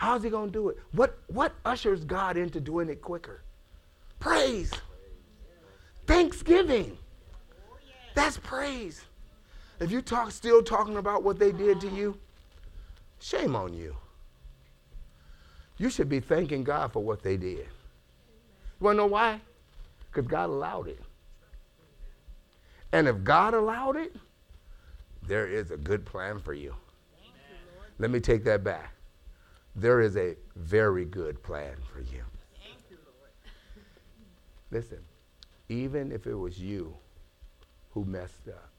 How's 0.00 0.22
he 0.22 0.30
going 0.30 0.46
to 0.46 0.52
do 0.52 0.70
it? 0.70 0.78
What, 0.92 1.18
what 1.26 1.52
ushers 1.66 2.04
God 2.04 2.38
into 2.38 2.58
doing 2.58 2.88
it 2.88 3.02
quicker? 3.02 3.42
Praise. 4.18 4.72
Thanksgiving. 6.06 6.96
That's 8.14 8.38
praise. 8.38 9.04
If 9.78 9.90
you 9.90 10.00
talk 10.00 10.30
still 10.30 10.62
talking 10.62 10.96
about 10.96 11.22
what 11.22 11.38
they 11.38 11.52
did 11.52 11.82
to 11.82 11.88
you, 11.90 12.16
shame 13.18 13.54
on 13.54 13.74
you. 13.74 13.94
You 15.76 15.90
should 15.90 16.08
be 16.08 16.18
thanking 16.18 16.64
God 16.64 16.94
for 16.94 17.04
what 17.04 17.22
they 17.22 17.36
did. 17.36 17.58
You 17.58 17.66
want 18.80 18.96
to 18.96 19.02
know 19.02 19.06
why? 19.06 19.38
Because 20.10 20.26
God 20.26 20.48
allowed 20.48 20.88
it. 20.88 21.02
And 22.92 23.06
if 23.06 23.22
God 23.22 23.52
allowed 23.52 23.96
it, 23.96 24.16
there 25.28 25.46
is 25.46 25.70
a 25.72 25.76
good 25.76 26.06
plan 26.06 26.38
for 26.38 26.54
you. 26.54 26.74
Let 27.98 28.10
me 28.10 28.18
take 28.18 28.44
that 28.44 28.64
back. 28.64 28.94
There 29.76 30.00
is 30.00 30.16
a 30.16 30.36
very 30.56 31.04
good 31.04 31.42
plan 31.42 31.76
for 31.92 32.00
you. 32.00 32.22
Listen, 34.70 34.98
even 35.68 36.12
if 36.12 36.26
it 36.26 36.34
was 36.34 36.58
you 36.58 36.94
who 37.90 38.04
messed 38.04 38.48
up, 38.48 38.70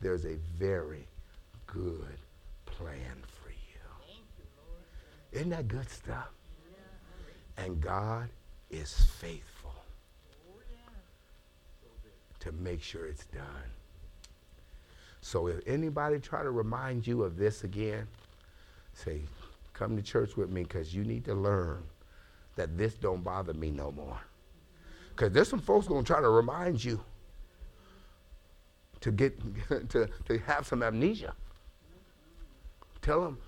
there's 0.00 0.24
a 0.26 0.36
very 0.58 1.06
good 1.66 2.18
plan 2.66 3.22
for 3.26 3.50
you. 3.50 4.18
Isn't 5.32 5.50
that 5.50 5.68
good 5.68 5.88
stuff? 5.88 6.30
And 7.56 7.80
God 7.80 8.28
is 8.70 8.92
faithful 9.20 9.74
to 12.40 12.52
make 12.52 12.82
sure 12.82 13.06
it's 13.06 13.26
done. 13.26 13.70
So 15.20 15.46
if 15.46 15.60
anybody 15.66 16.18
try 16.18 16.42
to 16.42 16.50
remind 16.50 17.06
you 17.06 17.22
of 17.22 17.36
this 17.36 17.62
again, 17.62 18.08
say, 18.92 19.20
come 19.82 19.96
to 19.96 20.02
church 20.02 20.36
with 20.36 20.48
me 20.48 20.62
because 20.62 20.94
you 20.94 21.04
need 21.04 21.24
to 21.24 21.34
learn 21.34 21.82
that 22.54 22.78
this 22.78 22.94
don't 22.94 23.24
bother 23.24 23.52
me 23.52 23.70
no 23.70 23.90
more. 23.90 24.20
Because 25.10 25.32
there's 25.32 25.48
some 25.48 25.60
folks 25.60 25.88
going 25.88 26.04
to 26.04 26.06
try 26.06 26.20
to 26.20 26.28
remind 26.28 26.82
you 26.82 27.02
to 29.00 29.10
get 29.10 29.38
to, 29.90 30.08
to 30.26 30.38
have 30.46 30.66
some 30.66 30.82
amnesia. 30.82 31.34
Tell 33.00 33.20
them, 33.20 33.38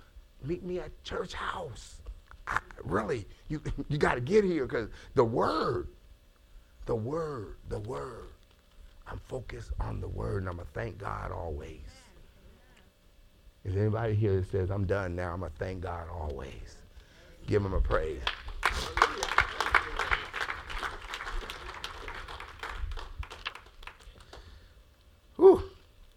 meet 0.43 0.63
me 0.63 0.79
at 0.79 0.91
church 1.05 1.33
house. 1.33 2.01
I, 2.47 2.59
really, 2.83 3.25
you 3.47 3.61
you 3.87 3.97
got 3.97 4.15
to 4.15 4.21
get 4.21 4.43
here 4.43 4.65
because 4.65 4.89
the 5.13 5.23
word, 5.23 5.87
the 6.85 6.95
word, 6.95 7.55
the 7.69 7.79
word. 7.79 8.27
I'm 9.07 9.21
focused 9.27 9.71
on 9.79 10.01
the 10.01 10.07
word, 10.07 10.41
and 10.41 10.49
I'm 10.49 10.57
gonna 10.57 10.67
thank 10.73 10.97
God 10.97 11.31
always. 11.31 11.94
Is 13.65 13.75
anybody 13.75 14.13
here 14.13 14.35
that 14.35 14.51
says 14.51 14.69
I'm 14.69 14.85
done 14.85 15.15
now? 15.15 15.33
I'm 15.33 15.39
gonna 15.39 15.51
thank 15.57 15.81
God 15.81 16.07
always. 16.09 16.77
Give 17.47 17.65
him 17.65 17.73
a 17.73 17.81
praise. 17.81 18.21